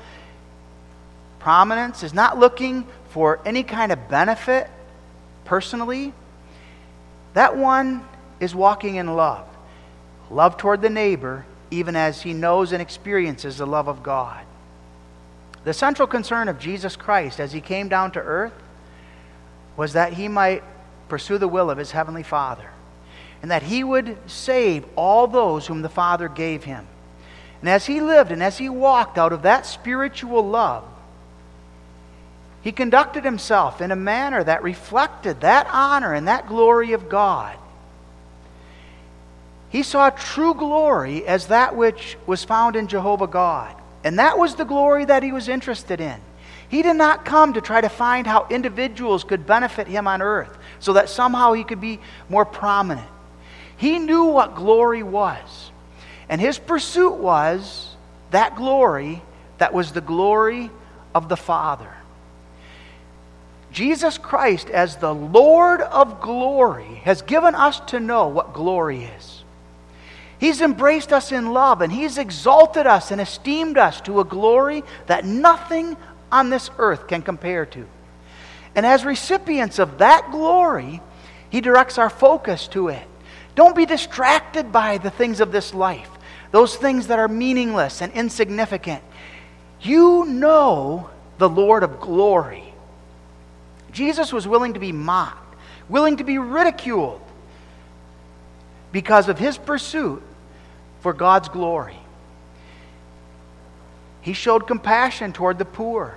prominence, 1.39 2.03
is 2.03 2.13
not 2.13 2.37
looking 2.37 2.85
for 3.09 3.39
any 3.45 3.63
kind 3.63 3.91
of 3.91 4.09
benefit 4.09 4.69
personally. 5.45 6.13
That 7.35 7.55
one 7.55 8.05
is 8.39 8.53
walking 8.53 8.95
in 8.95 9.15
love. 9.15 9.45
Love 10.29 10.57
toward 10.57 10.81
the 10.81 10.89
neighbor, 10.89 11.45
even 11.71 11.95
as 11.95 12.21
he 12.21 12.33
knows 12.33 12.71
and 12.71 12.81
experiences 12.81 13.57
the 13.57 13.67
love 13.67 13.87
of 13.87 14.03
God. 14.03 14.43
The 15.63 15.73
central 15.73 16.07
concern 16.07 16.47
of 16.47 16.59
Jesus 16.59 16.95
Christ 16.95 17.39
as 17.39 17.51
he 17.51 17.61
came 17.61 17.89
down 17.89 18.11
to 18.11 18.19
earth 18.19 18.53
was 19.75 19.93
that 19.93 20.13
he 20.13 20.27
might 20.27 20.63
pursue 21.09 21.37
the 21.37 21.47
will 21.47 21.69
of 21.69 21.77
his 21.77 21.91
heavenly 21.91 22.23
Father, 22.23 22.69
and 23.41 23.51
that 23.51 23.63
he 23.63 23.83
would 23.83 24.17
save 24.27 24.85
all 24.95 25.27
those 25.27 25.67
whom 25.67 25.81
the 25.81 25.89
Father 25.89 26.27
gave 26.27 26.63
him. 26.63 26.87
And 27.61 27.69
as 27.69 27.85
he 27.85 28.01
lived 28.01 28.31
and 28.31 28.43
as 28.43 28.57
he 28.57 28.69
walked 28.69 29.17
out 29.17 29.33
of 29.33 29.43
that 29.43 29.65
spiritual 29.65 30.47
love, 30.47 30.83
he 32.61 32.71
conducted 32.71 33.23
himself 33.23 33.81
in 33.81 33.91
a 33.91 33.95
manner 33.95 34.43
that 34.43 34.63
reflected 34.63 35.41
that 35.41 35.67
honor 35.71 36.13
and 36.13 36.27
that 36.27 36.47
glory 36.47 36.93
of 36.93 37.07
God. 37.07 37.57
He 39.69 39.83
saw 39.83 40.09
true 40.09 40.53
glory 40.53 41.25
as 41.27 41.47
that 41.47 41.75
which 41.75 42.17
was 42.25 42.43
found 42.43 42.75
in 42.75 42.87
Jehovah 42.87 43.27
God. 43.27 43.75
And 44.03 44.19
that 44.19 44.37
was 44.37 44.55
the 44.55 44.65
glory 44.65 45.05
that 45.05 45.23
he 45.23 45.31
was 45.31 45.49
interested 45.49 45.99
in. 45.99 46.19
He 46.69 46.81
did 46.81 46.95
not 46.95 47.25
come 47.25 47.53
to 47.53 47.61
try 47.61 47.81
to 47.81 47.89
find 47.89 48.27
how 48.27 48.47
individuals 48.49 49.23
could 49.23 49.45
benefit 49.45 49.87
him 49.87 50.07
on 50.07 50.21
earth 50.21 50.57
so 50.79 50.93
that 50.93 51.09
somehow 51.09 51.53
he 51.53 51.63
could 51.63 51.81
be 51.81 51.99
more 52.29 52.45
prominent. 52.45 53.07
He 53.77 53.99
knew 53.99 54.25
what 54.25 54.55
glory 54.55 55.03
was. 55.03 55.71
And 56.29 56.41
his 56.41 56.57
pursuit 56.57 57.15
was 57.15 57.95
that 58.31 58.55
glory 58.55 59.21
that 59.59 59.73
was 59.73 59.91
the 59.91 60.01
glory 60.01 60.69
of 61.15 61.29
the 61.29 61.37
Father. 61.37 61.93
Jesus 63.71 64.17
Christ, 64.17 64.69
as 64.69 64.97
the 64.97 65.13
Lord 65.13 65.81
of 65.81 66.21
glory, 66.21 67.01
has 67.03 67.21
given 67.21 67.55
us 67.55 67.79
to 67.87 67.99
know 67.99 68.27
what 68.27 68.53
glory 68.53 69.03
is. 69.03 69.36
He's 70.39 70.61
embraced 70.61 71.11
us 71.11 71.31
in 71.31 71.51
love 71.51 71.81
and 71.81 71.91
He's 71.91 72.17
exalted 72.17 72.85
us 72.85 73.11
and 73.11 73.19
esteemed 73.19 73.77
us 73.77 74.01
to 74.01 74.19
a 74.19 74.25
glory 74.25 74.83
that 75.07 75.25
nothing 75.25 75.97
on 76.31 76.49
this 76.49 76.69
earth 76.77 77.07
can 77.07 77.21
compare 77.21 77.65
to. 77.67 77.87
And 78.75 78.85
as 78.85 79.03
recipients 79.05 79.79
of 79.79 79.97
that 79.97 80.29
glory, 80.31 81.01
He 81.49 81.61
directs 81.61 81.97
our 81.97 82.09
focus 82.09 82.67
to 82.69 82.89
it. 82.89 83.07
Don't 83.55 83.75
be 83.75 83.87
distracted 83.87 84.71
by 84.71 84.99
the 84.99 85.09
things 85.09 85.39
of 85.39 85.51
this 85.51 85.73
life, 85.73 86.09
those 86.51 86.75
things 86.75 87.07
that 87.07 87.17
are 87.17 87.27
meaningless 87.27 88.01
and 88.01 88.13
insignificant. 88.13 89.01
You 89.81 90.25
know 90.25 91.09
the 91.39 91.49
Lord 91.49 91.81
of 91.81 91.99
glory. 91.99 92.63
Jesus 93.91 94.31
was 94.31 94.47
willing 94.47 94.73
to 94.73 94.79
be 94.79 94.91
mocked, 94.91 95.55
willing 95.89 96.17
to 96.17 96.23
be 96.23 96.37
ridiculed 96.37 97.21
because 98.91 99.27
of 99.27 99.39
his 99.39 99.57
pursuit 99.57 100.21
for 100.99 101.13
God's 101.13 101.49
glory. 101.49 101.97
He 104.21 104.33
showed 104.33 104.67
compassion 104.67 105.33
toward 105.33 105.57
the 105.57 105.65
poor. 105.65 106.15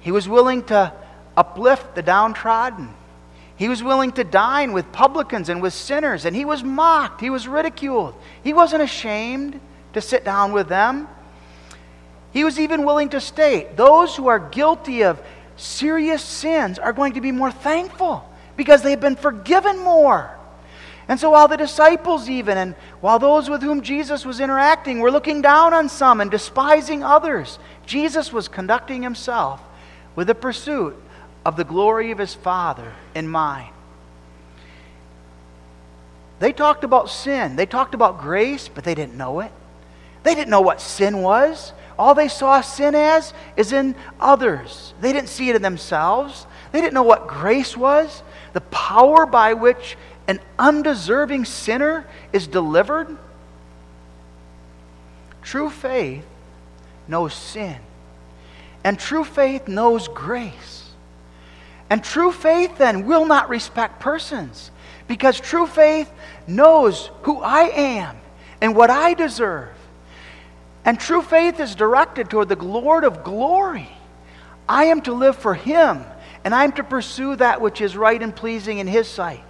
He 0.00 0.10
was 0.10 0.28
willing 0.28 0.62
to 0.64 0.92
uplift 1.36 1.94
the 1.94 2.02
downtrodden. 2.02 2.94
He 3.56 3.68
was 3.68 3.82
willing 3.82 4.12
to 4.12 4.24
dine 4.24 4.72
with 4.72 4.90
publicans 4.90 5.48
and 5.48 5.62
with 5.62 5.72
sinners, 5.72 6.24
and 6.24 6.34
he 6.34 6.44
was 6.44 6.64
mocked. 6.64 7.20
He 7.20 7.30
was 7.30 7.46
ridiculed. 7.46 8.14
He 8.42 8.52
wasn't 8.52 8.82
ashamed 8.82 9.60
to 9.92 10.00
sit 10.00 10.24
down 10.24 10.52
with 10.52 10.68
them. 10.68 11.08
He 12.32 12.42
was 12.42 12.58
even 12.58 12.84
willing 12.84 13.10
to 13.10 13.20
state 13.20 13.76
those 13.76 14.16
who 14.16 14.26
are 14.26 14.40
guilty 14.40 15.04
of 15.04 15.22
serious 15.56 16.22
sins 16.22 16.78
are 16.78 16.92
going 16.92 17.12
to 17.12 17.20
be 17.20 17.30
more 17.30 17.52
thankful 17.52 18.28
because 18.56 18.82
they've 18.82 19.00
been 19.00 19.16
forgiven 19.16 19.78
more. 19.78 20.36
And 21.06 21.20
so, 21.20 21.30
while 21.30 21.48
the 21.48 21.56
disciples, 21.56 22.30
even, 22.30 22.56
and 22.56 22.74
while 23.00 23.18
those 23.18 23.50
with 23.50 23.62
whom 23.62 23.82
Jesus 23.82 24.24
was 24.24 24.40
interacting 24.40 25.00
were 25.00 25.10
looking 25.10 25.42
down 25.42 25.74
on 25.74 25.88
some 25.88 26.20
and 26.20 26.30
despising 26.30 27.02
others, 27.02 27.58
Jesus 27.84 28.32
was 28.32 28.48
conducting 28.48 29.02
himself 29.02 29.60
with 30.16 30.28
the 30.28 30.34
pursuit 30.34 30.96
of 31.44 31.56
the 31.56 31.64
glory 31.64 32.10
of 32.10 32.18
his 32.18 32.34
Father 32.34 32.94
in 33.14 33.28
mind. 33.28 33.70
They 36.38 36.52
talked 36.52 36.84
about 36.84 37.10
sin, 37.10 37.56
they 37.56 37.66
talked 37.66 37.94
about 37.94 38.20
grace, 38.20 38.68
but 38.68 38.84
they 38.84 38.94
didn't 38.94 39.16
know 39.16 39.40
it. 39.40 39.52
They 40.22 40.34
didn't 40.34 40.50
know 40.50 40.62
what 40.62 40.80
sin 40.80 41.20
was. 41.20 41.72
All 41.98 42.14
they 42.14 42.28
saw 42.28 42.60
sin 42.60 42.94
as 42.94 43.32
is 43.56 43.72
in 43.72 43.94
others. 44.18 44.94
They 45.00 45.12
didn't 45.12 45.28
see 45.28 45.50
it 45.50 45.56
in 45.56 45.62
themselves. 45.62 46.46
They 46.72 46.80
didn't 46.80 46.94
know 46.94 47.04
what 47.04 47.28
grace 47.28 47.76
was, 47.76 48.22
the 48.52 48.62
power 48.62 49.26
by 49.26 49.54
which 49.54 49.96
an 50.26 50.40
undeserving 50.58 51.44
sinner 51.44 52.06
is 52.32 52.46
delivered. 52.46 53.16
True 55.42 55.70
faith 55.70 56.24
knows 57.06 57.34
sin, 57.34 57.76
and 58.82 58.98
true 58.98 59.24
faith 59.24 59.68
knows 59.68 60.08
grace. 60.08 60.84
And 61.90 62.02
true 62.02 62.32
faith 62.32 62.78
then 62.78 63.06
will 63.06 63.26
not 63.26 63.50
respect 63.50 64.00
persons 64.00 64.70
because 65.06 65.38
true 65.38 65.66
faith 65.66 66.10
knows 66.46 67.10
who 67.22 67.40
I 67.40 67.64
am 67.64 68.16
and 68.60 68.74
what 68.74 68.90
I 68.90 69.14
deserve. 69.14 69.68
And 70.84 70.98
true 70.98 71.22
faith 71.22 71.60
is 71.60 71.74
directed 71.74 72.30
toward 72.30 72.48
the 72.48 72.56
Lord 72.56 73.04
of 73.04 73.22
glory. 73.22 73.88
I 74.68 74.84
am 74.84 75.02
to 75.02 75.12
live 75.12 75.36
for 75.36 75.54
Him, 75.54 76.04
and 76.42 76.54
I 76.54 76.64
am 76.64 76.72
to 76.72 76.84
pursue 76.84 77.36
that 77.36 77.60
which 77.60 77.80
is 77.80 77.96
right 77.96 78.20
and 78.20 78.34
pleasing 78.34 78.78
in 78.78 78.86
His 78.86 79.08
sight. 79.08 79.44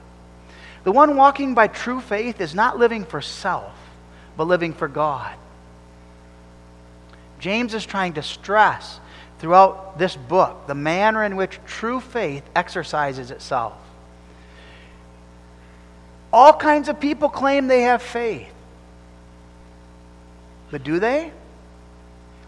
The 0.85 0.93
one 0.93 1.17
walking 1.17 1.55
by 1.55 1.67
true 1.67 2.01
faith 2.01 2.41
is 2.41 2.55
not 2.55 2.79
living 2.79 3.05
for 3.05 3.21
self, 3.21 3.73
but 4.37 4.45
living 4.45 4.75
for 4.75 4.87
God. 4.87 5.35
James 7.41 7.75
is 7.75 7.85
trying 7.85 8.15
to 8.15 8.23
stress 8.23 9.01
throughout 9.39 9.99
this 9.99 10.17
book 10.17 10.67
the 10.67 10.75
manner 10.75 11.25
in 11.25 11.37
which 11.37 11.59
true 11.67 12.01
faith 12.01 12.43
exercises 12.55 13.31
itself. 13.31 13.75
All 16.33 16.53
kinds 16.53 16.89
of 16.89 17.01
people 17.01 17.29
claim 17.29 17.67
they 17.67 17.83
have 17.83 18.03
faith. 18.03 18.53
But 20.71 20.85
do 20.85 20.99
they? 20.99 21.33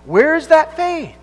Where 0.05 0.37
is 0.37 0.49
that 0.49 0.77
faith? 0.77 1.15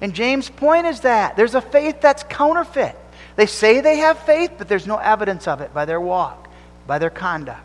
And 0.00 0.14
James' 0.14 0.48
point 0.48 0.86
is 0.86 1.00
that 1.00 1.36
there's 1.36 1.54
a 1.54 1.60
faith 1.60 2.00
that's 2.00 2.22
counterfeit. 2.24 2.96
They 3.38 3.46
say 3.46 3.80
they 3.80 3.98
have 3.98 4.18
faith, 4.18 4.54
but 4.58 4.66
there's 4.66 4.88
no 4.88 4.96
evidence 4.96 5.46
of 5.46 5.60
it 5.60 5.72
by 5.72 5.84
their 5.84 6.00
walk, 6.00 6.48
by 6.88 6.98
their 6.98 7.08
conduct. 7.08 7.62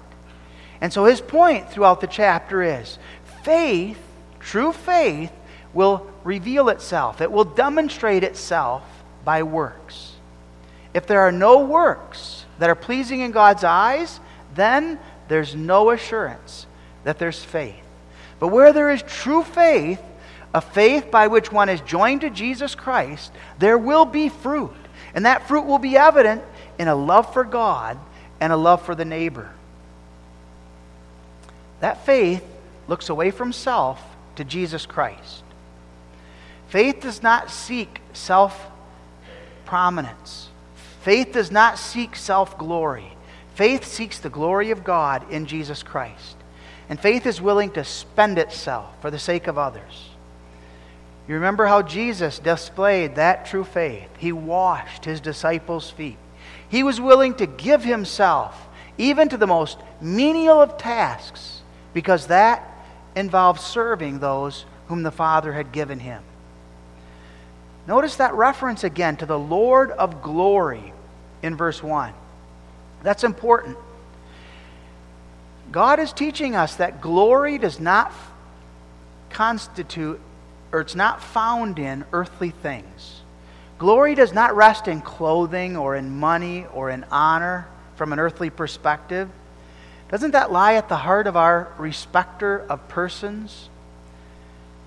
And 0.82 0.94
so 0.94 1.06
his 1.06 1.20
point 1.20 1.72
throughout 1.72 2.00
the 2.00 2.06
chapter 2.06 2.62
is 2.62 3.00
faith, 3.42 3.98
true 4.40 4.72
faith, 4.72 5.32
will 5.74 6.06
reveal 6.24 6.70
itself, 6.70 7.22
it 7.22 7.32
will 7.32 7.44
demonstrate 7.44 8.24
itself 8.24 8.84
by 9.26 9.42
works. 9.42 10.12
If 10.94 11.08
there 11.08 11.22
are 11.22 11.32
no 11.32 11.62
works 11.62 12.46
that 12.60 12.70
are 12.70 12.76
pleasing 12.76 13.22
in 13.22 13.32
God's 13.32 13.64
eyes, 13.64 14.20
then 14.54 15.00
there's 15.28 15.56
no 15.56 15.90
assurance 15.90 16.68
that 17.04 17.18
there's 17.18 17.44
faith. 17.44 17.84
But 18.40 18.50
where 18.50 18.74
there 18.74 18.92
is 18.92 19.02
true 19.02 19.42
faith, 19.42 20.00
a 20.54 20.62
faith 20.62 21.10
by 21.10 21.26
which 21.26 21.52
one 21.52 21.68
is 21.68 21.82
joined 21.82 22.22
to 22.22 22.30
Jesus 22.30 22.76
Christ, 22.76 23.32
there 23.58 23.80
will 23.80 24.06
be 24.06 24.30
fruit. 24.30 24.76
And 25.14 25.26
that 25.26 25.48
fruit 25.48 25.66
will 25.66 25.80
be 25.80 25.98
evident 25.98 26.42
in 26.80 26.88
a 26.88 26.96
love 26.96 27.32
for 27.34 27.44
God 27.44 27.98
and 28.40 28.52
a 28.52 28.58
love 28.58 28.82
for 28.82 28.96
the 28.96 29.06
neighbor. 29.06 29.52
That 31.80 32.06
faith 32.06 32.44
looks 32.88 33.10
away 33.10 33.32
from 33.32 33.54
self 33.54 34.02
to 34.36 34.44
Jesus 34.44 34.86
Christ. 34.86 35.44
Faith 36.68 37.02
does 37.02 37.22
not 37.22 37.52
seek 37.52 38.02
self 38.14 38.68
prominence. 39.66 40.50
Faith 41.02 41.34
does 41.34 41.52
not 41.52 41.78
seek 41.78 42.16
self 42.16 42.58
glory. 42.58 43.14
Faith 43.54 43.86
seeks 43.86 44.18
the 44.18 44.30
glory 44.30 44.72
of 44.72 44.84
God 44.84 45.30
in 45.30 45.46
Jesus 45.46 45.84
Christ. 45.84 46.38
And 46.90 47.00
faith 47.00 47.26
is 47.26 47.40
willing 47.42 47.72
to 47.72 47.84
spend 47.84 48.40
itself 48.40 49.00
for 49.02 49.12
the 49.12 49.20
sake 49.20 49.48
of 49.48 49.58
others. 49.58 50.10
You 51.28 51.36
remember 51.36 51.66
how 51.66 51.82
Jesus 51.82 52.40
displayed 52.40 53.16
that 53.16 53.46
true 53.46 53.64
faith. 53.64 54.10
He 54.18 54.32
washed 54.32 55.06
his 55.06 55.22
disciples' 55.22 55.90
feet. 55.90 56.18
He 56.68 56.84
was 56.84 57.00
willing 57.00 57.36
to 57.36 57.46
give 57.46 57.84
himself 57.84 58.68
even 58.98 59.30
to 59.30 59.38
the 59.38 59.48
most 59.48 59.78
menial 60.02 60.62
of 60.62 60.78
tasks 60.78 61.62
because 61.94 62.28
that 62.28 62.68
involved 63.16 63.62
serving 63.62 64.20
those 64.20 64.66
whom 64.88 65.04
the 65.04 65.12
Father 65.12 65.54
had 65.54 65.72
given 65.72 66.00
him. 66.00 66.24
Notice 67.88 68.18
that 68.18 68.34
reference 68.34 68.84
again 68.84 69.18
to 69.18 69.26
the 69.26 69.40
Lord 69.40 69.92
of 69.92 70.22
glory 70.22 70.94
in 71.42 71.56
verse 71.56 71.82
1. 71.82 72.14
That's 73.02 73.24
important. 73.24 73.78
God 75.72 76.00
is 76.00 76.14
teaching 76.14 76.56
us 76.56 76.76
that 76.76 77.02
glory 77.02 77.58
does 77.58 77.80
not 77.80 78.14
constitute 79.30 80.20
or 80.74 80.82
it's 80.82 80.96
not 80.96 81.22
found 81.22 81.80
in 81.80 82.04
earthly 82.12 82.50
things. 82.50 83.22
Glory 83.78 84.16
does 84.16 84.34
not 84.34 84.56
rest 84.56 84.88
in 84.88 85.02
clothing 85.02 85.78
or 85.78 85.96
in 85.96 86.10
money 86.10 86.66
or 86.74 86.90
in 86.90 87.06
honor 87.12 87.68
from 87.96 88.12
an 88.12 88.20
earthly 88.20 88.50
perspective. 88.50 89.30
Doesn't 90.10 90.32
that 90.32 90.52
lie 90.52 90.74
at 90.74 90.90
the 90.90 90.98
heart 90.98 91.28
of 91.28 91.38
our 91.38 91.72
respecter 91.78 92.66
of 92.70 92.88
persons? 92.88 93.70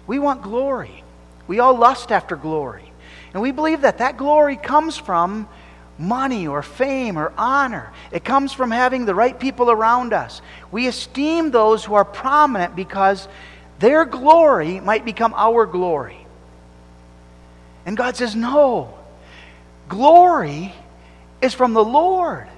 We 0.07 0.19
want 0.19 0.43
glory. 0.43 1.05
We 1.47 1.61
all 1.61 1.77
lust 1.77 2.11
after 2.13 2.37
glory. 2.37 2.93
And 3.33 3.43
we 3.43 3.53
believe 3.53 3.83
that 3.83 3.99
that 3.99 4.17
glory 4.17 4.57
comes 4.57 4.97
from 4.97 5.49
money 5.99 6.47
or 6.47 6.63
fame 6.63 7.19
or 7.19 7.33
honor. 7.37 7.93
It 8.11 8.25
comes 8.25 8.53
from 8.53 8.71
having 8.71 9.05
the 9.05 9.15
right 9.15 9.39
people 9.39 9.71
around 9.71 10.13
us. 10.13 10.43
We 10.71 10.87
esteem 10.87 11.51
those 11.51 11.85
who 11.85 11.95
are 11.95 12.05
prominent 12.05 12.77
because 12.77 13.29
their 13.79 14.05
glory 14.05 14.81
might 14.81 15.05
become 15.05 15.35
our 15.35 15.67
glory. 15.67 16.27
And 17.85 17.97
God 17.97 18.17
says, 18.17 18.35
No. 18.35 18.95
Glory 19.89 20.75
is 21.41 21.55
from 21.55 21.73
the 21.73 21.85
Lord. 21.85 22.49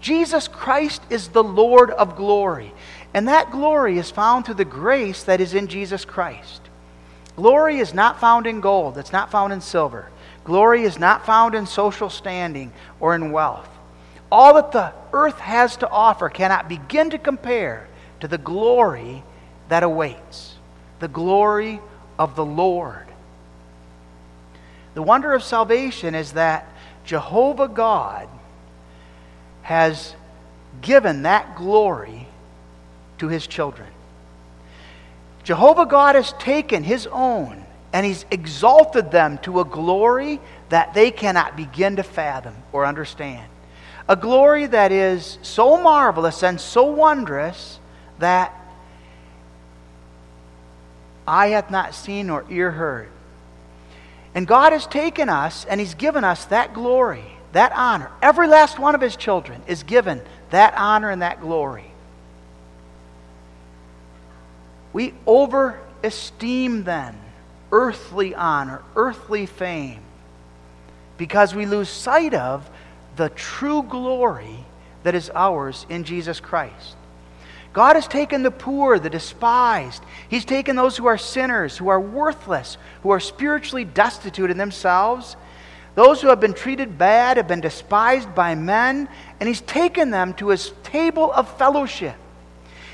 Jesus 0.00 0.46
Christ 0.46 1.02
is 1.10 1.28
the 1.28 1.42
Lord 1.42 1.90
of 1.90 2.16
glory. 2.16 2.72
And 3.12 3.26
that 3.28 3.50
glory 3.50 3.98
is 3.98 4.10
found 4.10 4.44
through 4.44 4.54
the 4.54 4.64
grace 4.64 5.24
that 5.24 5.40
is 5.40 5.54
in 5.54 5.66
Jesus 5.66 6.04
Christ. 6.04 6.60
Glory 7.34 7.78
is 7.78 7.92
not 7.92 8.20
found 8.20 8.46
in 8.46 8.60
gold, 8.60 8.98
it's 8.98 9.12
not 9.12 9.30
found 9.30 9.52
in 9.52 9.60
silver. 9.60 10.10
Glory 10.44 10.84
is 10.84 10.98
not 10.98 11.26
found 11.26 11.56
in 11.56 11.66
social 11.66 12.08
standing 12.08 12.72
or 13.00 13.16
in 13.16 13.32
wealth. 13.32 13.68
All 14.30 14.54
that 14.54 14.70
the 14.70 14.92
earth 15.12 15.38
has 15.40 15.76
to 15.78 15.88
offer 15.88 16.28
cannot 16.28 16.68
begin 16.68 17.10
to 17.10 17.18
compare 17.18 17.88
to 18.20 18.28
the 18.28 18.38
glory 18.38 19.24
that 19.68 19.82
awaits 19.82 20.55
the 20.98 21.08
glory 21.08 21.80
of 22.18 22.36
the 22.36 22.44
Lord. 22.44 23.06
The 24.94 25.02
wonder 25.02 25.34
of 25.34 25.42
salvation 25.42 26.14
is 26.14 26.32
that 26.32 26.66
Jehovah 27.04 27.68
God 27.68 28.28
has 29.62 30.14
given 30.80 31.22
that 31.22 31.56
glory 31.56 32.26
to 33.18 33.28
his 33.28 33.46
children. 33.46 33.88
Jehovah 35.44 35.86
God 35.86 36.14
has 36.14 36.32
taken 36.34 36.82
his 36.82 37.06
own 37.06 37.64
and 37.92 38.04
he's 38.04 38.24
exalted 38.30 39.10
them 39.10 39.38
to 39.38 39.60
a 39.60 39.64
glory 39.64 40.40
that 40.70 40.94
they 40.94 41.10
cannot 41.10 41.56
begin 41.56 41.96
to 41.96 42.02
fathom 42.02 42.54
or 42.72 42.84
understand. 42.84 43.48
A 44.08 44.16
glory 44.16 44.66
that 44.66 44.92
is 44.92 45.38
so 45.42 45.76
marvelous 45.76 46.42
and 46.42 46.60
so 46.60 46.84
wondrous 46.84 47.78
that 48.18 48.54
eye 51.26 51.48
hath 51.48 51.70
not 51.70 51.94
seen 51.94 52.28
nor 52.28 52.44
ear 52.50 52.70
heard. 52.70 53.08
And 54.34 54.46
God 54.46 54.72
has 54.72 54.86
taken 54.86 55.28
us 55.28 55.64
and 55.64 55.80
He's 55.80 55.94
given 55.94 56.24
us 56.24 56.44
that 56.46 56.74
glory, 56.74 57.24
that 57.52 57.72
honor. 57.72 58.10
Every 58.20 58.48
last 58.48 58.78
one 58.78 58.94
of 58.94 59.00
His 59.00 59.16
children 59.16 59.62
is 59.66 59.82
given 59.82 60.20
that 60.50 60.74
honor 60.76 61.10
and 61.10 61.22
that 61.22 61.40
glory. 61.40 61.90
We 64.92 65.12
overesteem 65.26 66.84
then 66.84 67.18
earthly 67.72 68.34
honor, 68.34 68.82
earthly 68.94 69.46
fame, 69.46 70.00
because 71.18 71.54
we 71.54 71.66
lose 71.66 71.88
sight 71.88 72.34
of 72.34 72.68
the 73.16 73.28
true 73.30 73.82
glory 73.82 74.64
that 75.02 75.14
is 75.14 75.30
ours 75.34 75.86
in 75.88 76.04
Jesus 76.04 76.40
Christ. 76.40 76.96
God 77.76 77.94
has 77.94 78.08
taken 78.08 78.42
the 78.42 78.50
poor, 78.50 78.98
the 78.98 79.10
despised. 79.10 80.02
He's 80.30 80.46
taken 80.46 80.76
those 80.76 80.96
who 80.96 81.04
are 81.04 81.18
sinners, 81.18 81.76
who 81.76 81.88
are 81.88 82.00
worthless, 82.00 82.78
who 83.02 83.10
are 83.10 83.20
spiritually 83.20 83.84
destitute 83.84 84.50
in 84.50 84.56
themselves, 84.56 85.36
those 85.94 86.22
who 86.22 86.28
have 86.28 86.40
been 86.40 86.54
treated 86.54 86.96
bad, 86.96 87.36
have 87.36 87.46
been 87.46 87.60
despised 87.60 88.34
by 88.34 88.54
men, 88.54 89.10
and 89.38 89.46
He's 89.46 89.60
taken 89.60 90.10
them 90.10 90.32
to 90.34 90.48
His 90.48 90.72
table 90.84 91.30
of 91.30 91.54
fellowship. 91.58 92.14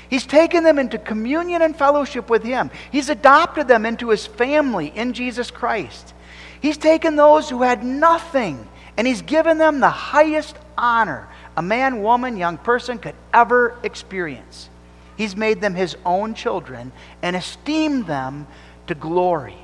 He's 0.09 0.25
taken 0.25 0.65
them 0.65 0.77
into 0.77 0.97
communion 0.97 1.61
and 1.61 1.77
fellowship 1.77 2.29
with 2.29 2.43
Him. 2.43 2.69
He's 2.91 3.07
adopted 3.07 3.69
them 3.69 3.85
into 3.85 4.09
His 4.09 4.27
family 4.27 4.91
in 4.93 5.13
Jesus 5.13 5.49
Christ. 5.49 6.13
He's 6.59 6.77
taken 6.77 7.15
those 7.15 7.49
who 7.49 7.61
had 7.61 7.85
nothing 7.85 8.67
and 8.97 9.07
He's 9.07 9.21
given 9.21 9.59
them 9.59 9.79
the 9.79 9.89
highest 9.89 10.57
honor 10.77 11.29
a 11.55 11.61
man, 11.61 12.01
woman, 12.01 12.35
young 12.35 12.57
person 12.57 12.97
could 12.97 13.15
ever 13.33 13.77
experience. 13.83 14.69
He's 15.15 15.35
made 15.35 15.61
them 15.61 15.75
His 15.75 15.95
own 16.05 16.33
children 16.33 16.91
and 17.21 17.35
esteemed 17.35 18.07
them 18.07 18.47
to 18.87 18.95
glory. 18.95 19.57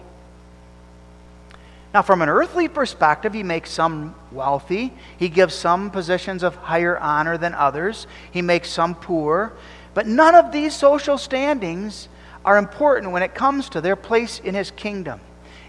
Now, 1.93 2.03
from 2.03 2.21
an 2.21 2.29
earthly 2.29 2.67
perspective, 2.67 3.33
he 3.33 3.41
makes 3.41 3.71
some 3.71 4.13
wealthy. 4.31 4.93
He 5.17 5.27
gives 5.27 5.55
some 5.55 5.89
positions 5.89 6.43
of 6.43 6.55
higher 6.55 6.97
honor 6.99 7.35
than 7.37 7.55
others. 7.55 8.05
He 8.29 8.43
makes 8.43 8.69
some 8.69 8.93
poor. 8.93 9.53
But 9.95 10.05
none 10.05 10.35
of 10.35 10.51
these 10.51 10.75
social 10.75 11.17
standings 11.17 12.07
are 12.45 12.57
important 12.57 13.11
when 13.11 13.23
it 13.23 13.33
comes 13.33 13.69
to 13.69 13.81
their 13.81 13.95
place 13.95 14.39
in 14.39 14.53
his 14.53 14.69
kingdom. 14.69 15.19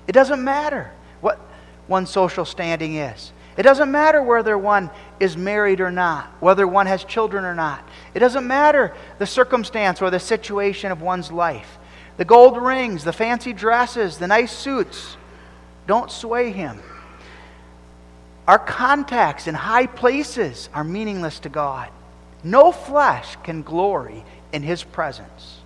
It 0.06 0.12
doesn't 0.12 0.44
matter 0.44 0.92
what 1.22 1.40
one's 1.88 2.10
social 2.10 2.44
standing 2.44 2.96
is. 2.96 3.32
It 3.56 3.62
doesn't 3.62 3.90
matter 3.90 4.22
whether 4.22 4.56
one 4.56 4.90
is 5.18 5.36
married 5.36 5.80
or 5.80 5.90
not, 5.90 6.26
whether 6.40 6.66
one 6.66 6.86
has 6.86 7.02
children 7.02 7.44
or 7.44 7.54
not. 7.54 7.86
It 8.14 8.18
doesn't 8.18 8.46
matter 8.46 8.94
the 9.18 9.26
circumstance 9.26 10.02
or 10.02 10.10
the 10.10 10.20
situation 10.20 10.92
of 10.92 11.02
one's 11.02 11.30
life. 11.30 11.78
The 12.16 12.24
gold 12.24 12.60
rings, 12.60 13.04
the 13.04 13.12
fancy 13.12 13.52
dresses, 13.52 14.18
the 14.18 14.26
nice 14.26 14.52
suits 14.52 15.16
don't 15.86 16.10
sway 16.10 16.52
him. 16.52 16.80
Our 18.46 18.58
contacts 18.58 19.46
in 19.46 19.54
high 19.54 19.86
places 19.86 20.68
are 20.74 20.84
meaningless 20.84 21.38
to 21.40 21.48
God. 21.48 21.88
No 22.42 22.72
flesh 22.72 23.36
can 23.42 23.62
glory 23.62 24.24
in 24.52 24.62
his 24.62 24.82
presence. 24.82 25.60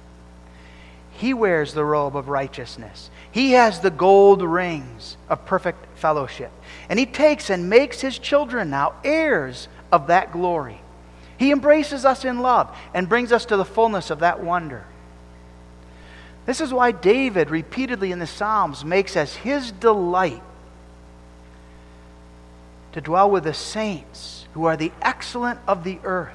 He 1.12 1.33
wears 1.33 1.72
the 1.72 1.85
robe 1.85 2.16
of 2.16 2.28
righteousness. 2.28 3.11
He 3.30 3.52
has 3.52 3.80
the 3.80 3.90
gold 3.90 4.42
rings 4.42 5.16
of 5.28 5.46
perfect 5.46 5.98
fellowship. 5.98 6.50
And 6.88 6.98
he 6.98 7.07
takes 7.07 7.50
and 7.50 7.70
makes 7.70 8.00
his 8.00 8.18
children 8.18 8.70
now 8.70 8.94
heirs 9.04 9.68
of 9.92 10.09
that 10.09 10.33
glory. 10.33 10.80
He 11.44 11.50
embraces 11.50 12.07
us 12.07 12.24
in 12.24 12.38
love 12.38 12.74
and 12.94 13.07
brings 13.07 13.30
us 13.30 13.44
to 13.44 13.59
the 13.59 13.66
fullness 13.66 14.09
of 14.09 14.20
that 14.20 14.42
wonder. 14.42 14.87
This 16.46 16.62
is 16.62 16.72
why 16.72 16.90
David 16.90 17.50
repeatedly 17.50 18.12
in 18.12 18.18
the 18.18 18.26
Psalms 18.26 18.83
makes 18.83 19.14
as 19.14 19.35
his 19.35 19.70
delight 19.70 20.42
to 22.92 23.02
dwell 23.02 23.30
with 23.30 23.44
the 23.44 23.52
saints 23.52 24.46
who 24.54 24.64
are 24.64 24.78
the 24.78 24.90
excellent 25.02 25.61
of 25.68 25.85
the 25.85 25.98
earth. 26.02 26.33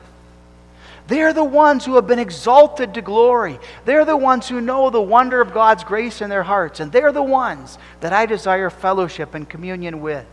They're 1.08 1.34
the 1.34 1.44
ones 1.44 1.86
who 1.86 1.96
have 1.96 2.06
been 2.06 2.20
exalted 2.20 2.94
to 2.94 3.02
glory. 3.02 3.58
They're 3.86 4.06
the 4.06 4.16
ones 4.16 4.48
who 4.48 4.62
know 4.62 4.92
the 4.92 5.02
wonder 5.02 5.42
of 5.42 5.56
God's 5.56 5.84
grace 5.84 6.22
in 6.22 6.30
their 6.30 6.44
hearts. 6.44 6.80
And 6.80 6.92
they're 6.92 7.12
the 7.12 7.24
ones 7.24 7.80
that 8.02 8.14
I 8.14 8.28
desire 8.28 8.70
fellowship 8.70 9.34
and 9.34 9.50
communion 9.50 10.02
with. 10.02 10.28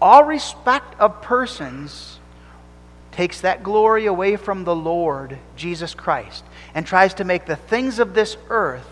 All 0.00 0.24
respect 0.24 0.98
of 0.98 1.20
persons 1.20 2.20
takes 3.16 3.40
that 3.40 3.62
glory 3.62 4.04
away 4.04 4.36
from 4.36 4.64
the 4.64 4.76
Lord 4.76 5.38
Jesus 5.56 5.94
Christ 5.94 6.44
and 6.74 6.86
tries 6.86 7.14
to 7.14 7.24
make 7.24 7.46
the 7.46 7.56
things 7.56 7.98
of 7.98 8.12
this 8.12 8.36
earth 8.50 8.86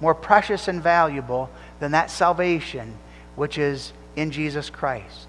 more 0.00 0.14
precious 0.14 0.68
and 0.68 0.80
valuable 0.80 1.50
than 1.80 1.90
that 1.90 2.08
salvation 2.08 2.94
which 3.34 3.58
is 3.58 3.92
in 4.14 4.30
Jesus 4.30 4.70
Christ. 4.70 5.26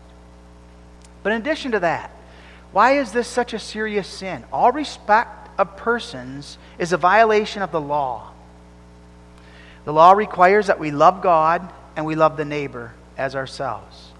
But 1.24 1.32
in 1.32 1.42
addition 1.42 1.72
to 1.72 1.80
that, 1.80 2.12
why 2.72 3.00
is 3.00 3.12
this 3.12 3.28
such 3.28 3.52
a 3.52 3.60
serious 3.60 4.08
sin? 4.08 4.46
All 4.54 4.72
respect 4.72 5.50
of 5.60 5.76
persons 5.76 6.60
is 6.78 6.94
a 6.94 6.98
violation 6.98 7.64
of 7.64 7.72
the 7.72 7.82
law. 7.82 8.32
The 9.86 9.94
law 9.94 10.12
requires 10.12 10.68
that 10.68 10.80
we 10.80 10.92
love 10.92 11.24
God 11.24 11.68
and 11.96 12.06
we 12.06 12.14
love 12.14 12.38
the 12.38 12.46
neighbor 12.46 12.94
as 13.18 13.36
ourselves. 13.36 14.12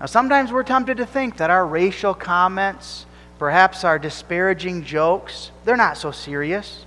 Now, 0.00 0.06
sometimes 0.06 0.50
we're 0.50 0.64
tempted 0.64 0.96
to 0.96 1.06
think 1.06 1.36
that 1.36 1.50
our 1.50 1.64
racial 1.64 2.14
comments, 2.14 3.06
perhaps 3.38 3.84
our 3.84 3.98
disparaging 3.98 4.84
jokes, 4.84 5.50
they're 5.64 5.76
not 5.76 5.96
so 5.96 6.10
serious. 6.10 6.84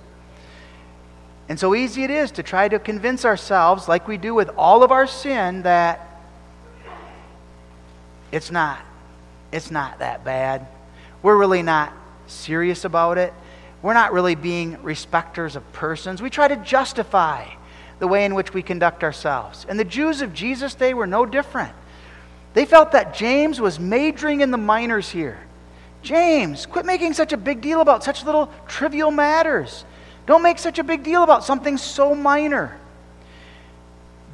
And 1.48 1.58
so 1.58 1.74
easy 1.74 2.04
it 2.04 2.10
is 2.10 2.30
to 2.32 2.42
try 2.42 2.68
to 2.68 2.78
convince 2.78 3.24
ourselves, 3.24 3.88
like 3.88 4.06
we 4.06 4.16
do 4.16 4.34
with 4.34 4.50
all 4.56 4.82
of 4.82 4.92
our 4.92 5.06
sin, 5.06 5.62
that 5.62 6.08
it's 8.30 8.50
not. 8.50 8.80
It's 9.50 9.70
not 9.70 9.98
that 9.98 10.24
bad. 10.24 10.66
We're 11.22 11.36
really 11.36 11.62
not 11.62 11.92
serious 12.26 12.84
about 12.84 13.18
it. 13.18 13.34
We're 13.82 13.94
not 13.94 14.12
really 14.12 14.34
being 14.34 14.82
respecters 14.82 15.56
of 15.56 15.72
persons. 15.72 16.22
We 16.22 16.30
try 16.30 16.48
to 16.48 16.56
justify 16.56 17.46
the 17.98 18.08
way 18.08 18.24
in 18.24 18.34
which 18.34 18.54
we 18.54 18.62
conduct 18.62 19.04
ourselves. 19.04 19.66
And 19.68 19.78
the 19.78 19.84
Jews 19.84 20.22
of 20.22 20.32
Jesus' 20.32 20.74
day 20.74 20.94
were 20.94 21.06
no 21.06 21.26
different. 21.26 21.74
They 22.54 22.64
felt 22.64 22.92
that 22.92 23.14
James 23.14 23.60
was 23.60 23.78
majoring 23.78 24.40
in 24.40 24.50
the 24.50 24.58
minors 24.58 25.10
here. 25.10 25.38
James, 26.02 26.66
quit 26.66 26.84
making 26.84 27.14
such 27.14 27.32
a 27.32 27.36
big 27.36 27.60
deal 27.60 27.80
about 27.80 28.02
such 28.02 28.24
little 28.24 28.50
trivial 28.66 29.10
matters. 29.10 29.84
Don't 30.26 30.42
make 30.42 30.58
such 30.58 30.78
a 30.78 30.84
big 30.84 31.02
deal 31.02 31.22
about 31.22 31.44
something 31.44 31.76
so 31.78 32.14
minor. 32.14 32.78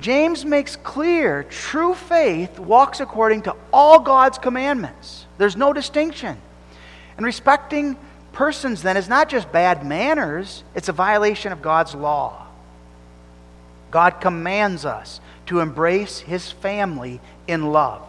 James 0.01 0.45
makes 0.45 0.77
clear 0.77 1.43
true 1.45 1.95
faith 1.95 2.59
walks 2.59 3.01
according 3.01 3.43
to 3.43 3.57
all 3.73 4.01
God's 4.01 4.39
commandments. 4.39 5.27
There's 5.39 5.57
no 5.57 5.73
distinction. 5.73 6.39
And 7.17 7.27
respecting 7.27 7.97
persons 8.33 8.83
then 8.83 8.97
is 8.97 9.09
not 9.09 9.29
just 9.29 9.51
bad 9.51 9.85
manners, 9.85 10.63
it's 10.75 10.89
a 10.89 10.93
violation 10.93 11.53
of 11.53 11.61
God's 11.61 11.95
law. 11.95 12.47
God 13.91 14.21
commands 14.21 14.85
us 14.85 15.21
to 15.47 15.61
embrace 15.61 16.21
his 16.21 16.51
family 16.51 17.21
in 17.47 17.73
love. 17.73 18.08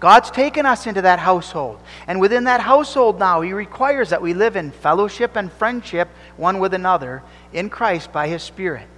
God's 0.00 0.30
taken 0.30 0.64
us 0.64 0.86
into 0.86 1.02
that 1.02 1.18
household. 1.18 1.78
And 2.06 2.20
within 2.20 2.44
that 2.44 2.62
household 2.62 3.18
now, 3.18 3.42
He 3.42 3.52
requires 3.52 4.10
that 4.10 4.22
we 4.22 4.32
live 4.32 4.56
in 4.56 4.70
fellowship 4.70 5.36
and 5.36 5.52
friendship 5.52 6.08
one 6.38 6.58
with 6.58 6.72
another 6.72 7.22
in 7.52 7.68
Christ 7.68 8.10
by 8.10 8.26
His 8.26 8.42
Spirit. 8.42 8.88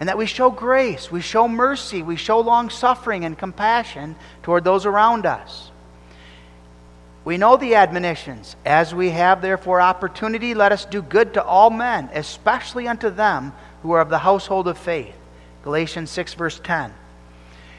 And 0.00 0.08
that 0.08 0.18
we 0.18 0.26
show 0.26 0.50
grace, 0.50 1.10
we 1.10 1.20
show 1.20 1.48
mercy, 1.48 2.02
we 2.02 2.16
show 2.16 2.40
long 2.40 2.70
suffering 2.70 3.24
and 3.24 3.38
compassion 3.38 4.16
toward 4.42 4.64
those 4.64 4.84
around 4.84 5.26
us. 5.26 5.70
We 7.24 7.36
know 7.36 7.56
the 7.56 7.74
admonitions. 7.76 8.56
As 8.64 8.94
we 8.94 9.10
have 9.10 9.42
therefore 9.42 9.80
opportunity, 9.80 10.54
let 10.54 10.72
us 10.72 10.84
do 10.84 11.02
good 11.02 11.34
to 11.34 11.44
all 11.44 11.70
men, 11.70 12.10
especially 12.14 12.88
unto 12.88 13.10
them 13.10 13.52
who 13.82 13.92
are 13.92 14.00
of 14.00 14.08
the 14.08 14.18
household 14.18 14.66
of 14.66 14.78
faith. 14.78 15.14
Galatians 15.62 16.10
6, 16.10 16.34
verse 16.34 16.60
10. 16.62 16.92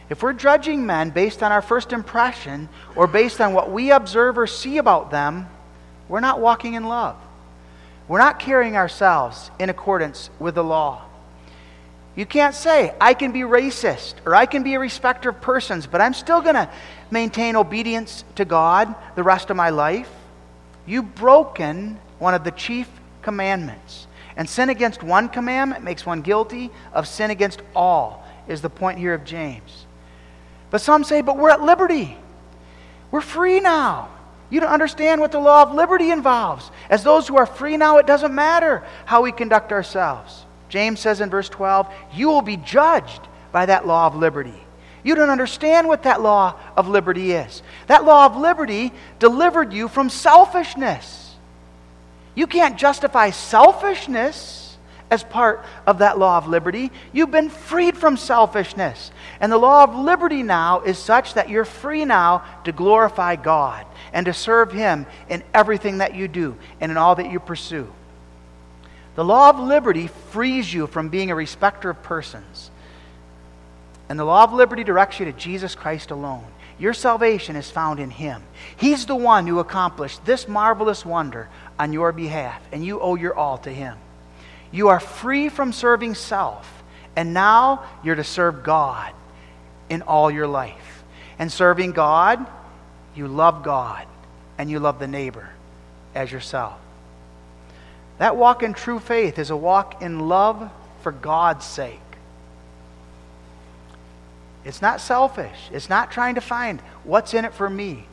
If 0.09 0.23
we're 0.23 0.33
judging 0.33 0.85
men 0.85 1.11
based 1.11 1.43
on 1.43 1.51
our 1.51 1.61
first 1.61 1.93
impression 1.93 2.67
or 2.95 3.05
based 3.05 3.39
on 3.39 3.53
what 3.53 3.71
we 3.71 3.91
observe 3.91 4.37
or 4.37 4.47
see 4.47 4.77
about 4.77 5.11
them, 5.11 5.47
we're 6.07 6.19
not 6.19 6.39
walking 6.39 6.73
in 6.73 6.85
love. 6.85 7.15
We're 8.07 8.19
not 8.19 8.39
carrying 8.39 8.75
ourselves 8.75 9.51
in 9.59 9.69
accordance 9.69 10.31
with 10.39 10.55
the 10.55 10.63
law. 10.63 11.05
You 12.15 12.25
can't 12.25 12.55
say, 12.55 12.95
I 12.99 13.13
can 13.13 13.31
be 13.31 13.41
racist 13.41 14.15
or 14.25 14.33
I 14.33 14.47
can 14.47 14.63
be 14.63 14.73
a 14.73 14.79
respecter 14.79 15.29
of 15.29 15.41
persons, 15.41 15.85
but 15.85 16.01
I'm 16.01 16.15
still 16.15 16.41
going 16.41 16.55
to 16.55 16.69
maintain 17.11 17.55
obedience 17.55 18.23
to 18.35 18.45
God 18.45 18.93
the 19.15 19.23
rest 19.23 19.51
of 19.51 19.57
my 19.57 19.69
life. 19.69 20.09
You've 20.87 21.13
broken 21.13 21.99
one 22.17 22.33
of 22.33 22.43
the 22.43 22.51
chief 22.51 22.89
commandments. 23.21 24.07
And 24.35 24.49
sin 24.49 24.69
against 24.69 25.03
one 25.03 25.29
commandment 25.29 25.83
makes 25.83 26.05
one 26.05 26.21
guilty 26.21 26.71
of 26.93 27.07
sin 27.07 27.29
against 27.29 27.61
all, 27.75 28.25
is 28.47 28.61
the 28.61 28.69
point 28.69 28.97
here 28.97 29.13
of 29.13 29.23
James. 29.23 29.85
But 30.71 30.81
some 30.81 31.03
say, 31.03 31.21
but 31.21 31.37
we're 31.37 31.49
at 31.49 31.61
liberty. 31.61 32.17
We're 33.11 33.21
free 33.21 33.59
now. 33.59 34.09
You 34.49 34.59
don't 34.59 34.71
understand 34.71 35.21
what 35.21 35.31
the 35.31 35.39
law 35.39 35.63
of 35.63 35.73
liberty 35.73 36.11
involves. 36.11 36.71
As 36.89 37.03
those 37.03 37.27
who 37.27 37.37
are 37.37 37.45
free 37.45 37.77
now, 37.77 37.97
it 37.97 38.07
doesn't 38.07 38.33
matter 38.33 38.83
how 39.05 39.21
we 39.21 39.31
conduct 39.31 39.71
ourselves. 39.71 40.45
James 40.69 40.99
says 40.99 41.21
in 41.21 41.29
verse 41.29 41.49
12, 41.49 41.87
You 42.13 42.27
will 42.27 42.41
be 42.41 42.57
judged 42.57 43.21
by 43.51 43.65
that 43.67 43.87
law 43.87 44.07
of 44.07 44.15
liberty. 44.15 44.53
You 45.03 45.15
don't 45.15 45.29
understand 45.29 45.87
what 45.87 46.03
that 46.03 46.21
law 46.21 46.55
of 46.75 46.87
liberty 46.87 47.31
is. 47.31 47.61
That 47.87 48.05
law 48.05 48.25
of 48.25 48.35
liberty 48.35 48.91
delivered 49.17 49.71
you 49.73 49.87
from 49.87 50.09
selfishness. 50.09 51.35
You 52.35 52.47
can't 52.47 52.77
justify 52.77 53.29
selfishness 53.31 54.77
as 55.09 55.23
part 55.23 55.65
of 55.87 55.99
that 55.99 56.19
law 56.19 56.37
of 56.37 56.47
liberty. 56.47 56.91
You've 57.11 57.31
been 57.31 57.49
freed 57.49 57.97
from 57.97 58.17
selfishness. 58.17 59.11
And 59.41 59.51
the 59.51 59.57
law 59.57 59.83
of 59.83 59.95
liberty 59.95 60.43
now 60.43 60.81
is 60.81 60.97
such 60.97 61.35
that 61.35 61.49
you're 61.49 61.65
free 61.65 62.03
now 62.03 62.43
to 62.65 62.71
glorify 62.71 63.37
God 63.37 63.85
and 64.11 64.25
to 64.25 64.33
serve 64.33 64.71
Him 64.71 65.05
in 65.29 65.43
everything 65.53 65.99
that 65.99 66.13
you 66.13 66.27
do 66.27 66.57
and 66.81 66.91
in 66.91 66.97
all 66.97 67.15
that 67.15 67.31
you 67.31 67.39
pursue. 67.39 67.91
The 69.15 69.23
law 69.23 69.49
of 69.49 69.59
liberty 69.59 70.07
frees 70.31 70.73
you 70.73 70.87
from 70.87 71.09
being 71.09 71.31
a 71.31 71.35
respecter 71.35 71.89
of 71.89 72.03
persons. 72.03 72.69
And 74.09 74.19
the 74.19 74.25
law 74.25 74.43
of 74.43 74.53
liberty 74.53 74.83
directs 74.83 75.19
you 75.19 75.25
to 75.25 75.33
Jesus 75.33 75.73
Christ 75.73 76.11
alone. 76.11 76.45
Your 76.77 76.93
salvation 76.93 77.55
is 77.55 77.69
found 77.69 77.99
in 77.99 78.09
Him. 78.09 78.41
He's 78.77 79.05
the 79.05 79.15
one 79.15 79.47
who 79.47 79.59
accomplished 79.59 80.25
this 80.25 80.47
marvelous 80.47 81.05
wonder 81.05 81.49
on 81.77 81.93
your 81.93 82.11
behalf, 82.11 82.61
and 82.71 82.83
you 82.83 82.99
owe 82.99 83.15
your 83.15 83.35
all 83.35 83.57
to 83.59 83.69
Him. 83.69 83.97
You 84.71 84.89
are 84.89 84.99
free 84.99 85.49
from 85.49 85.73
serving 85.73 86.15
self, 86.15 86.83
and 87.15 87.33
now 87.33 87.83
you're 88.03 88.15
to 88.15 88.23
serve 88.23 88.63
God 88.63 89.13
in 89.89 90.01
all 90.03 90.29
your 90.29 90.47
life. 90.47 91.03
And 91.37 91.51
serving 91.51 91.91
God, 91.91 92.45
you 93.15 93.27
love 93.27 93.63
God, 93.63 94.05
and 94.57 94.69
you 94.69 94.79
love 94.79 94.99
the 94.99 95.07
neighbor 95.07 95.49
as 96.15 96.31
yourself. 96.31 96.77
That 98.17 98.35
walk 98.35 98.63
in 98.63 98.73
true 98.73 98.99
faith 98.99 99.39
is 99.39 99.49
a 99.49 99.55
walk 99.55 100.01
in 100.01 100.27
love 100.27 100.69
for 101.01 101.11
God's 101.11 101.65
sake. 101.65 101.99
It's 104.65 104.81
not 104.81 105.01
selfish. 105.01 105.69
It's 105.71 105.89
not 105.89 106.11
trying 106.11 106.35
to 106.35 106.41
find 106.41 106.81
what's 107.03 107.33
in 107.33 107.45
it 107.45 107.53
for 107.53 107.69
me. 107.69 108.05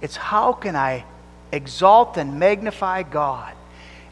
It's 0.00 0.16
how 0.16 0.52
can 0.52 0.76
I 0.76 1.04
exalt 1.50 2.16
and 2.16 2.38
magnify 2.38 3.02
God? 3.04 3.54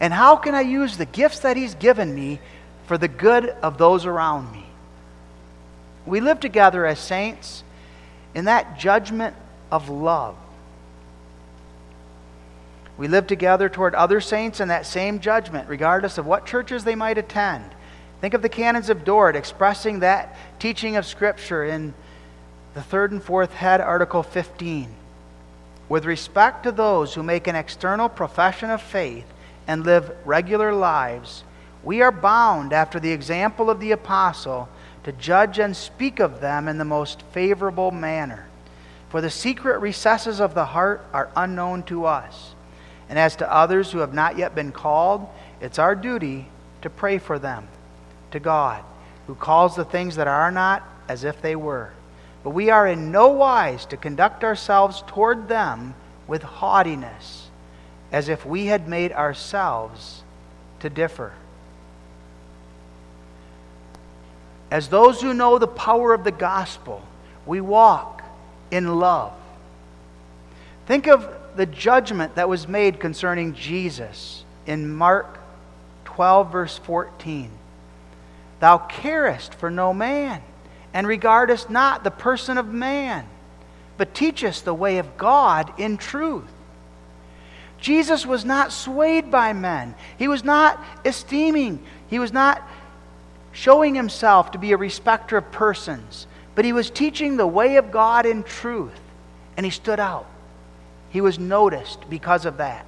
And 0.01 0.13
how 0.13 0.37
can 0.37 0.55
I 0.55 0.63
use 0.63 0.97
the 0.97 1.07
gifts 1.07 1.41
that 1.41 1.57
He's 1.57 1.75
given 1.75 2.15
me 2.15 2.41
for 2.87 2.99
the 2.99 3.09
good 3.09 3.49
of 3.49 3.79
those 3.79 4.07
around 4.07 4.51
me? 4.53 4.66
We 6.07 6.21
live 6.21 6.41
together 6.41 6.87
as 6.87 6.99
saints 6.99 7.65
in 8.35 8.45
that 8.47 8.79
judgment 8.79 9.37
of 9.71 9.89
love. 9.89 10.37
We 12.97 13.09
live 13.09 13.27
together 13.27 13.69
toward 13.69 13.95
other 13.95 14.21
saints 14.21 14.61
in 14.61 14.69
that 14.69 14.87
same 14.87 15.21
judgment, 15.21 15.69
regardless 15.69 16.17
of 16.17 16.27
what 16.27 16.47
churches 16.47 16.85
they 16.85 16.95
might 16.95 17.19
attend. 17.19 17.65
Think 18.21 18.33
of 18.33 18.41
the 18.41 18.49
canons 18.49 18.89
of 18.89 19.05
Dort 19.05 19.37
expressing 19.37 20.01
that 20.01 20.35
teaching 20.59 20.97
of 20.97 21.05
Scripture 21.05 21.65
in 21.65 21.93
the 22.75 22.83
third 22.83 23.13
and 23.13 23.23
fourth 23.23 23.53
head, 23.53 23.81
Article 23.81 24.23
15. 24.23 24.89
With 25.89 26.05
respect 26.05 26.63
to 26.63 26.73
those 26.73 27.15
who 27.15 27.23
make 27.23 27.47
an 27.47 27.57
external 27.57 28.09
profession 28.09 28.71
of 28.71 28.81
faith 28.81 29.27
and 29.67 29.85
live 29.85 30.17
regular 30.25 30.73
lives, 30.73 31.45
we 31.85 32.03
are 32.03 32.11
bound, 32.11 32.73
after 32.73 32.99
the 32.99 33.13
example 33.13 33.71
of 33.71 33.79
the 33.79 33.93
apostle, 33.93 34.69
to 35.07 35.13
judge 35.13 35.61
and 35.61 35.77
speak 35.77 36.19
of 36.19 36.41
them 36.41 36.67
in 36.67 36.79
the 36.79 36.85
most 36.85 37.23
favorable 37.31 37.93
manner. 37.93 38.45
For 39.09 39.21
the 39.21 39.31
secret 39.31 39.79
recesses 39.79 40.41
of 40.41 40.53
the 40.53 40.65
heart 40.65 41.07
are 41.13 41.31
unknown 41.37 41.85
to 41.85 42.07
us. 42.07 42.57
And 43.09 43.17
as 43.17 43.37
to 43.37 43.55
others 43.55 43.93
who 43.93 44.01
have 44.01 44.13
not 44.13 44.37
yet 44.37 44.57
been 44.57 44.73
called, 44.73 45.29
it's 45.61 45.79
our 45.79 45.95
duty 45.95 46.49
to 46.83 46.91
pray 46.91 47.19
for 47.19 47.39
them 47.39 47.69
to 48.33 48.41
God, 48.41 48.83
who 49.29 49.37
calls 49.37 49.77
the 49.77 49.85
things 49.85 50.17
that 50.17 50.27
are 50.27 50.51
not 50.51 50.83
as 51.09 51.23
if 51.23 51.41
they 51.41 51.55
were. 51.55 51.93
But 52.43 52.51
we 52.51 52.71
are 52.71 52.89
in 52.89 53.13
no 53.13 53.29
wise 53.29 53.87
to 53.87 53.97
conduct 53.97 54.43
ourselves 54.43 55.05
toward 55.07 55.47
them 55.47 55.95
with 56.27 56.43
haughtiness, 56.43 57.49
as 58.11 58.29
if 58.29 58.45
we 58.45 58.67
had 58.67 58.89
made 58.89 59.13
ourselves 59.13 60.25
to 60.81 60.91
differ. 60.91 61.33
As 64.77 64.89
those 64.89 65.23
who 65.23 65.33
know 65.33 65.59
the 65.59 65.67
power 65.67 66.13
of 66.13 66.23
the 66.23 66.31
gospel, 66.31 67.01
we 67.47 67.63
walk 67.63 68.23
in 68.71 68.99
love. 68.99 69.33
Think 70.85 71.07
of 71.07 71.27
the 71.57 71.65
judgment 71.65 72.35
that 72.35 72.51
was 72.51 72.69
made 72.69 73.01
concerning 73.01 73.55
Jesus 73.55 74.45
in 74.67 74.95
Mark 74.95 75.39
12, 76.05 76.53
verse 76.53 76.77
14. 76.77 77.51
Thou 78.61 78.77
carest 78.77 79.55
for 79.55 79.71
no 79.71 79.95
man, 79.95 80.43
and 80.93 81.07
regardest 81.07 81.71
not 81.71 82.05
the 82.05 82.11
person 82.11 82.59
of 82.59 82.69
man, 82.69 83.27
but 83.97 84.13
teachest 84.13 84.67
the 84.67 84.75
way 84.75 84.99
of 84.99 85.17
God 85.17 85.73
in 85.81 85.97
truth. 85.97 86.53
Jesus 87.81 88.27
was 88.27 88.45
not 88.45 88.73
swayed 88.73 89.31
by 89.31 89.55
men. 89.55 89.95
He 90.19 90.29
was 90.29 90.45
not 90.45 90.85
esteeming, 91.03 91.83
he 92.09 92.19
was 92.19 92.35
not 92.35 92.63
showing 93.57 93.95
himself 93.95 94.51
to 94.51 94.59
be 94.59 94.73
a 94.73 94.77
respecter 94.77 95.39
of 95.39 95.51
persons, 95.51 96.27
but 96.55 96.67
he 96.67 96.75
was 96.75 96.91
teaching 96.91 97.39
the 97.39 97.47
way 97.47 97.77
of 97.77 97.91
God 97.91 98.27
in 98.27 98.43
truth, 98.43 99.01
and 99.57 99.65
he 99.65 99.71
stood 99.71 99.99
out. 99.99 100.27
He 101.09 101.23
was 101.23 101.39
noticed 101.39 102.11
because 102.11 102.45
of 102.45 102.59
that. 102.59 102.85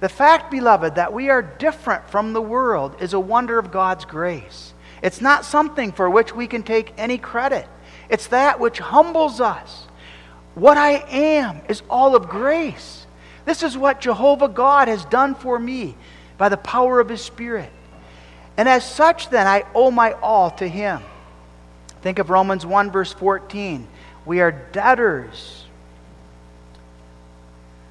The 0.00 0.08
fact, 0.08 0.50
beloved, 0.50 0.94
that 0.94 1.12
we 1.12 1.28
are 1.28 1.42
different 1.42 2.08
from 2.08 2.32
the 2.32 2.40
world 2.40 2.96
is 3.02 3.12
a 3.12 3.20
wonder 3.20 3.58
of 3.58 3.70
God's 3.70 4.06
grace. 4.06 4.72
It's 5.02 5.20
not 5.20 5.44
something 5.44 5.92
for 5.92 6.08
which 6.08 6.34
we 6.34 6.46
can 6.46 6.62
take 6.62 6.94
any 6.96 7.18
credit, 7.18 7.66
it's 8.08 8.28
that 8.28 8.58
which 8.58 8.78
humbles 8.78 9.38
us. 9.38 9.86
What 10.54 10.78
I 10.78 11.04
am 11.10 11.60
is 11.68 11.82
all 11.90 12.16
of 12.16 12.30
grace. 12.30 13.06
This 13.44 13.62
is 13.62 13.76
what 13.76 14.00
Jehovah 14.00 14.48
God 14.48 14.88
has 14.88 15.04
done 15.04 15.34
for 15.34 15.58
me 15.58 15.94
by 16.38 16.48
the 16.48 16.56
power 16.56 17.00
of 17.00 17.10
His 17.10 17.20
Spirit. 17.20 17.70
And 18.56 18.68
as 18.68 18.88
such, 18.88 19.30
then, 19.30 19.46
I 19.46 19.64
owe 19.74 19.90
my 19.90 20.12
all 20.12 20.50
to 20.52 20.68
Him. 20.68 21.02
Think 22.02 22.18
of 22.18 22.30
Romans 22.30 22.64
1, 22.64 22.90
verse 22.90 23.12
14. 23.12 23.88
We 24.26 24.40
are 24.40 24.52
debtors 24.52 25.64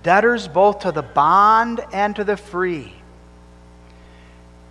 debtors 0.04 0.48
both 0.48 0.80
to 0.80 0.92
the 0.92 1.02
bond 1.02 1.84
and 1.92 2.16
to 2.18 2.24
the 2.24 2.38
free. 2.38 2.94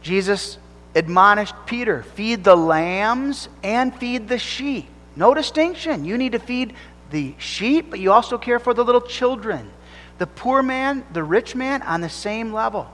Jesus 0.03 0.59
admonished 0.95 1.55
Peter 1.66 2.03
feed 2.03 2.45
the 2.45 2.57
lambs 2.57 3.49
and 3.62 3.95
feed 3.97 4.28
the 4.28 4.38
sheep. 4.38 4.86
No 5.16 5.34
distinction. 5.34 6.05
You 6.05 6.18
need 6.18 6.32
to 6.32 6.38
feed 6.38 6.74
the 7.11 7.34
sheep, 7.38 7.90
but 7.90 7.99
you 7.99 8.12
also 8.12 8.38
care 8.38 8.59
for 8.59 8.74
the 8.74 8.84
little 8.84 9.01
children. 9.01 9.70
The 10.18 10.26
poor 10.26 10.62
man, 10.62 11.05
the 11.12 11.24
rich 11.24 11.55
man, 11.55 11.82
on 11.82 12.01
the 12.01 12.09
same 12.09 12.53
level. 12.53 12.90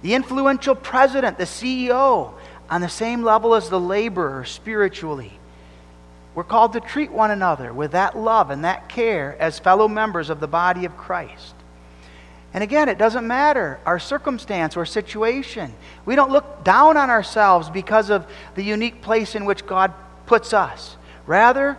The 0.00 0.14
influential 0.14 0.74
president, 0.74 1.38
the 1.38 1.44
CEO, 1.44 2.34
on 2.72 2.80
the 2.80 2.88
same 2.88 3.22
level 3.22 3.54
as 3.54 3.68
the 3.68 3.78
laborer 3.78 4.46
spiritually. 4.46 5.30
We're 6.34 6.42
called 6.42 6.72
to 6.72 6.80
treat 6.80 7.12
one 7.12 7.30
another 7.30 7.70
with 7.70 7.92
that 7.92 8.16
love 8.16 8.48
and 8.48 8.64
that 8.64 8.88
care 8.88 9.36
as 9.38 9.58
fellow 9.58 9.88
members 9.88 10.30
of 10.30 10.40
the 10.40 10.48
body 10.48 10.86
of 10.86 10.96
Christ. 10.96 11.54
And 12.54 12.64
again, 12.64 12.88
it 12.88 12.96
doesn't 12.96 13.26
matter 13.26 13.78
our 13.84 13.98
circumstance 13.98 14.74
or 14.74 14.86
situation. 14.86 15.74
We 16.06 16.16
don't 16.16 16.30
look 16.30 16.64
down 16.64 16.96
on 16.96 17.10
ourselves 17.10 17.68
because 17.68 18.08
of 18.08 18.26
the 18.54 18.62
unique 18.62 19.02
place 19.02 19.34
in 19.34 19.44
which 19.44 19.66
God 19.66 19.92
puts 20.24 20.54
us. 20.54 20.96
Rather, 21.26 21.76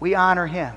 we 0.00 0.16
honor 0.16 0.48
Him 0.48 0.74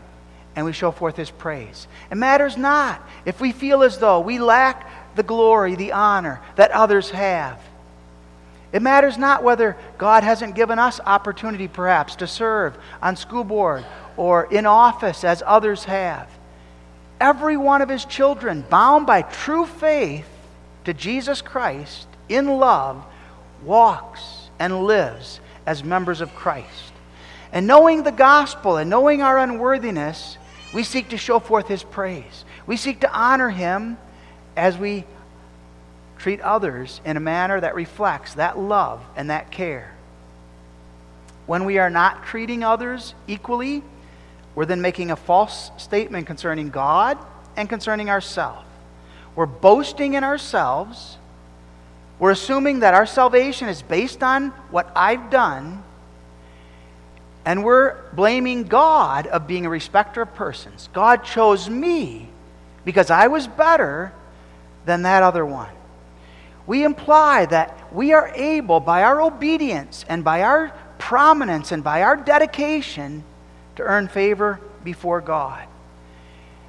and 0.56 0.68
we 0.68 0.72
show 0.72 0.92
forth 0.92 1.16
His 1.16 1.32
praise. 1.32 1.88
It 2.12 2.16
matters 2.16 2.56
not 2.56 3.02
if 3.26 3.42
we 3.42 3.54
feel 3.54 3.82
as 3.82 3.98
though 3.98 4.20
we 4.20 4.38
lack 4.38 5.16
the 5.16 5.24
glory, 5.24 5.74
the 5.74 5.94
honor 5.94 6.42
that 6.58 6.70
others 6.70 7.10
have. 7.10 7.60
It 8.74 8.82
matters 8.82 9.18
not 9.18 9.43
whether 9.43 9.78
God 9.97 10.24
hasn't 10.24 10.55
given 10.55 10.78
us 10.78 10.99
opportunity, 11.05 11.68
perhaps, 11.68 12.15
to 12.18 12.28
serve 12.28 12.78
on 13.01 13.15
school 13.15 13.43
board 13.43 13.86
or 14.18 14.45
in 14.45 14.65
office 14.65 15.24
as 15.24 15.41
others 15.45 15.86
have 15.86 16.28
every 17.20 17.57
one 17.57 17.82
of 17.82 17.89
his 17.89 18.05
children, 18.05 18.63
bound 18.70 19.05
by 19.05 19.22
true 19.22 19.65
faith 19.65 20.28
to 20.86 20.93
Jesus 20.93 21.41
Christ 21.41 22.07
in 22.30 22.47
love, 22.47 23.03
walks 23.63 24.49
and 24.59 24.84
lives 24.86 25.39
as 25.65 25.84
members 25.84 26.22
of 26.22 26.34
Christ. 26.36 26.93
And 27.51 27.68
knowing 27.68 28.03
the 28.03 28.11
gospel 28.11 28.78
and 28.78 28.89
knowing 28.89 29.22
our 29.22 29.39
unworthiness, 29.39 30.38
we 30.74 30.84
seek 30.84 31.09
to 31.09 31.18
show 31.18 31.39
forth 31.39 31.68
his 31.68 31.84
praise. 31.84 32.45
We 32.65 32.78
seek 32.78 33.01
to 33.01 33.11
honor 33.11 33.49
him 33.49 33.97
as 34.55 34.78
we 34.78 35.05
treat 36.18 36.41
others 36.41 37.01
in 37.05 37.18
a 37.18 37.20
manner 37.20 37.59
that 37.59 37.76
reflects 37.76 38.36
that 38.36 38.57
love 38.57 39.03
and 39.15 39.30
that 39.30 39.51
care. 39.51 39.93
When 41.45 41.65
we 41.65 41.78
are 41.78 41.89
not 41.89 42.26
treating 42.26 42.63
others 42.63 43.13
equally, 43.28 43.84
we're 44.55 44.65
then 44.65 44.82
making 44.82 45.11
a 45.11 45.15
false 45.15 45.72
statement 45.78 46.28
concerning 46.28 46.70
God 46.70 47.18
and 47.55 47.70
concerning 47.70 48.09
ourselves. 48.09 48.65
We're 49.36 49.45
boasting 49.45 50.15
in 50.15 50.24
ourselves. 50.24 51.18
We're 52.18 52.32
assuming 52.32 52.80
that 52.80 52.95
our 52.95 53.05
salvation 53.05 53.70
is 53.70 53.84
based 53.84 54.24
on 54.24 54.49
what 54.72 54.91
I've 54.95 55.30
done. 55.30 55.84
And 57.45 57.63
we're 57.63 57.95
blaming 58.13 58.63
God 58.63 59.28
of 59.28 59.47
being 59.47 59.65
a 59.65 59.70
respecter 59.70 60.24
of 60.24 60.34
persons. 60.34 60.89
God 60.91 61.24
chose 61.24 61.70
me 61.70 62.28
because 62.84 63.11
I 63.11 63.28
was 63.28 63.47
better 63.47 64.11
than 64.86 65.03
that 65.03 65.22
other 65.22 65.45
one. 65.45 65.77
We 66.68 66.84
imply 66.84 67.45
that 67.45 67.93
we 67.93 68.13
are 68.13 68.28
able, 68.36 68.82
by 68.82 69.03
our 69.03 69.22
obedience 69.22 70.05
and 70.07 70.24
by 70.24 70.43
our 70.43 70.74
prominence 70.99 71.72
and 71.72 71.84
by 71.84 72.03
our 72.03 72.18
dedication, 72.18 73.24
to 73.78 73.84
earn 73.84 74.07
favor 74.09 74.59
before 74.84 75.22
God. 75.22 75.65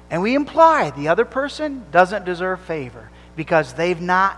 And 0.09 0.21
we 0.21 0.35
imply 0.35 0.91
the 0.91 1.09
other 1.09 1.25
person 1.25 1.85
doesn't 1.91 2.25
deserve 2.25 2.61
favor 2.61 3.09
because 3.35 3.73
they've 3.73 4.01
not 4.01 4.37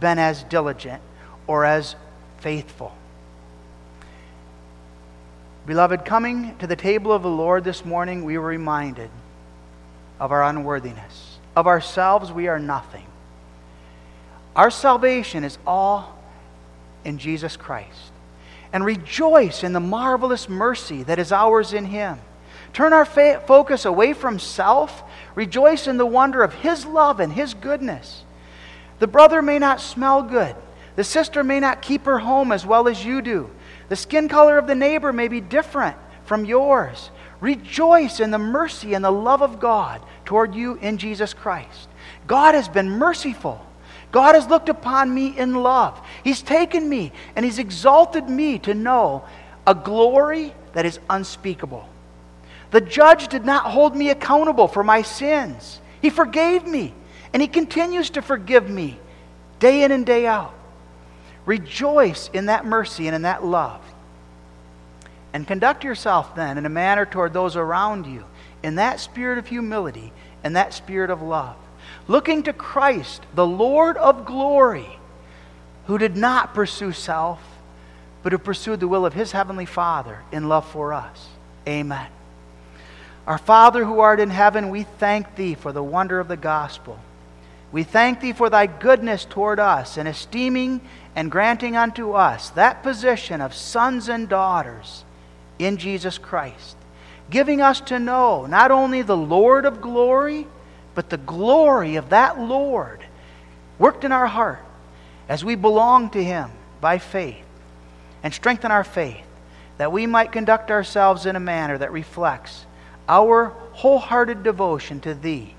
been 0.00 0.18
as 0.18 0.42
diligent 0.44 1.02
or 1.46 1.64
as 1.64 1.94
faithful. 2.38 2.96
Beloved, 5.66 6.04
coming 6.04 6.56
to 6.58 6.66
the 6.66 6.74
table 6.74 7.12
of 7.12 7.22
the 7.22 7.28
Lord 7.28 7.62
this 7.62 7.84
morning, 7.84 8.24
we 8.24 8.36
were 8.36 8.48
reminded 8.48 9.10
of 10.18 10.32
our 10.32 10.42
unworthiness. 10.42 11.38
Of 11.54 11.66
ourselves, 11.66 12.32
we 12.32 12.48
are 12.48 12.58
nothing. 12.58 13.06
Our 14.54 14.70
salvation 14.70 15.44
is 15.44 15.58
all 15.66 16.18
in 17.04 17.18
Jesus 17.18 17.56
Christ. 17.56 18.12
And 18.72 18.84
rejoice 18.84 19.64
in 19.64 19.72
the 19.72 19.80
marvelous 19.80 20.48
mercy 20.48 21.02
that 21.04 21.18
is 21.18 21.32
ours 21.32 21.72
in 21.72 21.86
Him. 21.86 22.18
Turn 22.72 22.92
our 22.92 23.04
fa- 23.04 23.42
focus 23.46 23.84
away 23.84 24.12
from 24.14 24.38
self. 24.38 25.02
Rejoice 25.34 25.86
in 25.86 25.98
the 25.98 26.06
wonder 26.06 26.42
of 26.42 26.54
His 26.54 26.86
love 26.86 27.20
and 27.20 27.32
His 27.32 27.54
goodness. 27.54 28.24
The 28.98 29.06
brother 29.06 29.42
may 29.42 29.58
not 29.58 29.80
smell 29.80 30.22
good. 30.22 30.54
The 30.96 31.04
sister 31.04 31.42
may 31.42 31.60
not 31.60 31.82
keep 31.82 32.04
her 32.04 32.18
home 32.18 32.52
as 32.52 32.66
well 32.66 32.88
as 32.88 33.04
you 33.04 33.22
do. 33.22 33.50
The 33.88 33.96
skin 33.96 34.28
color 34.28 34.58
of 34.58 34.66
the 34.66 34.74
neighbor 34.74 35.12
may 35.12 35.28
be 35.28 35.40
different 35.40 35.96
from 36.24 36.44
yours. 36.44 37.10
Rejoice 37.40 38.20
in 38.20 38.30
the 38.30 38.38
mercy 38.38 38.94
and 38.94 39.04
the 39.04 39.10
love 39.10 39.42
of 39.42 39.58
God 39.58 40.00
toward 40.24 40.54
you 40.54 40.74
in 40.76 40.98
Jesus 40.98 41.34
Christ. 41.34 41.88
God 42.26 42.54
has 42.54 42.68
been 42.68 42.88
merciful. 42.88 43.66
God 44.12 44.34
has 44.34 44.46
looked 44.46 44.68
upon 44.68 45.12
me 45.12 45.36
in 45.36 45.54
love. 45.54 46.00
He's 46.22 46.42
taken 46.42 46.88
me 46.88 47.12
and 47.34 47.44
He's 47.44 47.58
exalted 47.58 48.28
me 48.28 48.58
to 48.60 48.74
know 48.74 49.24
a 49.66 49.74
glory 49.74 50.54
that 50.74 50.86
is 50.86 51.00
unspeakable. 51.10 51.88
The 52.70 52.80
judge 52.80 53.28
did 53.28 53.44
not 53.44 53.70
hold 53.70 53.96
me 53.96 54.10
accountable 54.10 54.68
for 54.68 54.84
my 54.84 55.02
sins. 55.02 55.80
He 56.00 56.10
forgave 56.10 56.66
me, 56.66 56.94
and 57.32 57.42
He 57.42 57.48
continues 57.48 58.10
to 58.10 58.22
forgive 58.22 58.68
me 58.68 58.98
day 59.58 59.82
in 59.84 59.92
and 59.92 60.06
day 60.06 60.26
out. 60.26 60.54
Rejoice 61.44 62.30
in 62.32 62.46
that 62.46 62.64
mercy 62.64 63.06
and 63.06 63.14
in 63.14 63.22
that 63.22 63.44
love. 63.44 63.80
And 65.32 65.46
conduct 65.46 65.84
yourself 65.84 66.34
then 66.34 66.58
in 66.58 66.66
a 66.66 66.70
manner 66.70 67.06
toward 67.06 67.32
those 67.32 67.56
around 67.56 68.06
you 68.06 68.24
in 68.62 68.76
that 68.76 69.00
spirit 69.00 69.38
of 69.38 69.46
humility 69.46 70.12
and 70.44 70.56
that 70.56 70.74
spirit 70.74 71.10
of 71.10 71.22
love. 71.22 71.56
Looking 72.08 72.42
to 72.44 72.52
Christ, 72.52 73.22
the 73.34 73.46
Lord 73.46 73.96
of 73.96 74.24
glory, 74.24 74.98
who 75.86 75.98
did 75.98 76.16
not 76.16 76.54
pursue 76.54 76.92
self, 76.92 77.40
but 78.22 78.32
who 78.32 78.38
pursued 78.38 78.80
the 78.80 78.88
will 78.88 79.06
of 79.06 79.14
his 79.14 79.32
heavenly 79.32 79.66
Father 79.66 80.20
in 80.30 80.48
love 80.48 80.68
for 80.68 80.92
us. 80.92 81.28
Amen. 81.66 82.08
Our 83.26 83.38
Father 83.38 83.84
who 83.84 84.00
art 84.00 84.20
in 84.20 84.30
heaven, 84.30 84.70
we 84.70 84.82
thank 84.82 85.36
thee 85.36 85.54
for 85.54 85.72
the 85.72 85.82
wonder 85.82 86.18
of 86.18 86.28
the 86.28 86.36
gospel. 86.36 86.98
We 87.70 87.84
thank 87.84 88.20
thee 88.20 88.32
for 88.32 88.50
thy 88.50 88.66
goodness 88.66 89.24
toward 89.24 89.58
us 89.58 89.96
in 89.96 90.06
esteeming 90.06 90.80
and 91.14 91.30
granting 91.30 91.76
unto 91.76 92.12
us 92.12 92.50
that 92.50 92.82
position 92.82 93.40
of 93.40 93.54
sons 93.54 94.08
and 94.08 94.28
daughters 94.28 95.04
in 95.58 95.76
Jesus 95.76 96.18
Christ, 96.18 96.76
giving 97.30 97.60
us 97.60 97.80
to 97.82 97.98
know 97.98 98.46
not 98.46 98.70
only 98.70 99.02
the 99.02 99.16
Lord 99.16 99.64
of 99.64 99.80
glory, 99.80 100.46
but 100.94 101.10
the 101.10 101.16
glory 101.16 101.96
of 101.96 102.10
that 102.10 102.38
Lord 102.38 103.00
worked 103.78 104.04
in 104.04 104.12
our 104.12 104.26
heart 104.26 104.64
as 105.28 105.44
we 105.44 105.54
belong 105.54 106.10
to 106.10 106.22
him 106.22 106.50
by 106.80 106.98
faith 106.98 107.44
and 108.22 108.32
strengthen 108.32 108.70
our 108.70 108.84
faith 108.84 109.24
that 109.78 109.92
we 109.92 110.06
might 110.06 110.32
conduct 110.32 110.70
ourselves 110.70 111.26
in 111.26 111.36
a 111.36 111.40
manner 111.40 111.78
that 111.78 111.92
reflects 111.92 112.66
our 113.08 113.46
wholehearted 113.72 114.42
devotion 114.42 115.00
to 115.00 115.14
Thee. 115.14 115.54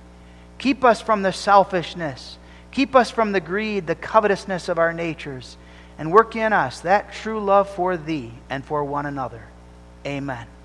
Keep 0.58 0.84
us 0.84 1.02
from 1.02 1.24
the 1.24 1.34
selfishness. 1.34 2.38
Keep 2.72 2.96
us 2.96 3.12
from 3.12 3.32
the 3.32 3.42
greed, 3.42 3.86
the 3.86 3.96
covetousness 3.96 4.70
of 4.70 4.80
our 4.80 4.94
natures, 4.94 5.58
and 5.98 6.12
work 6.12 6.36
in 6.36 6.54
us 6.54 6.80
that 6.82 7.14
true 7.14 7.44
love 7.44 7.70
for 7.70 7.98
Thee 7.98 8.32
and 8.50 8.64
for 8.64 8.84
one 8.84 9.06
another. 9.06 9.44
Amen. 10.06 10.48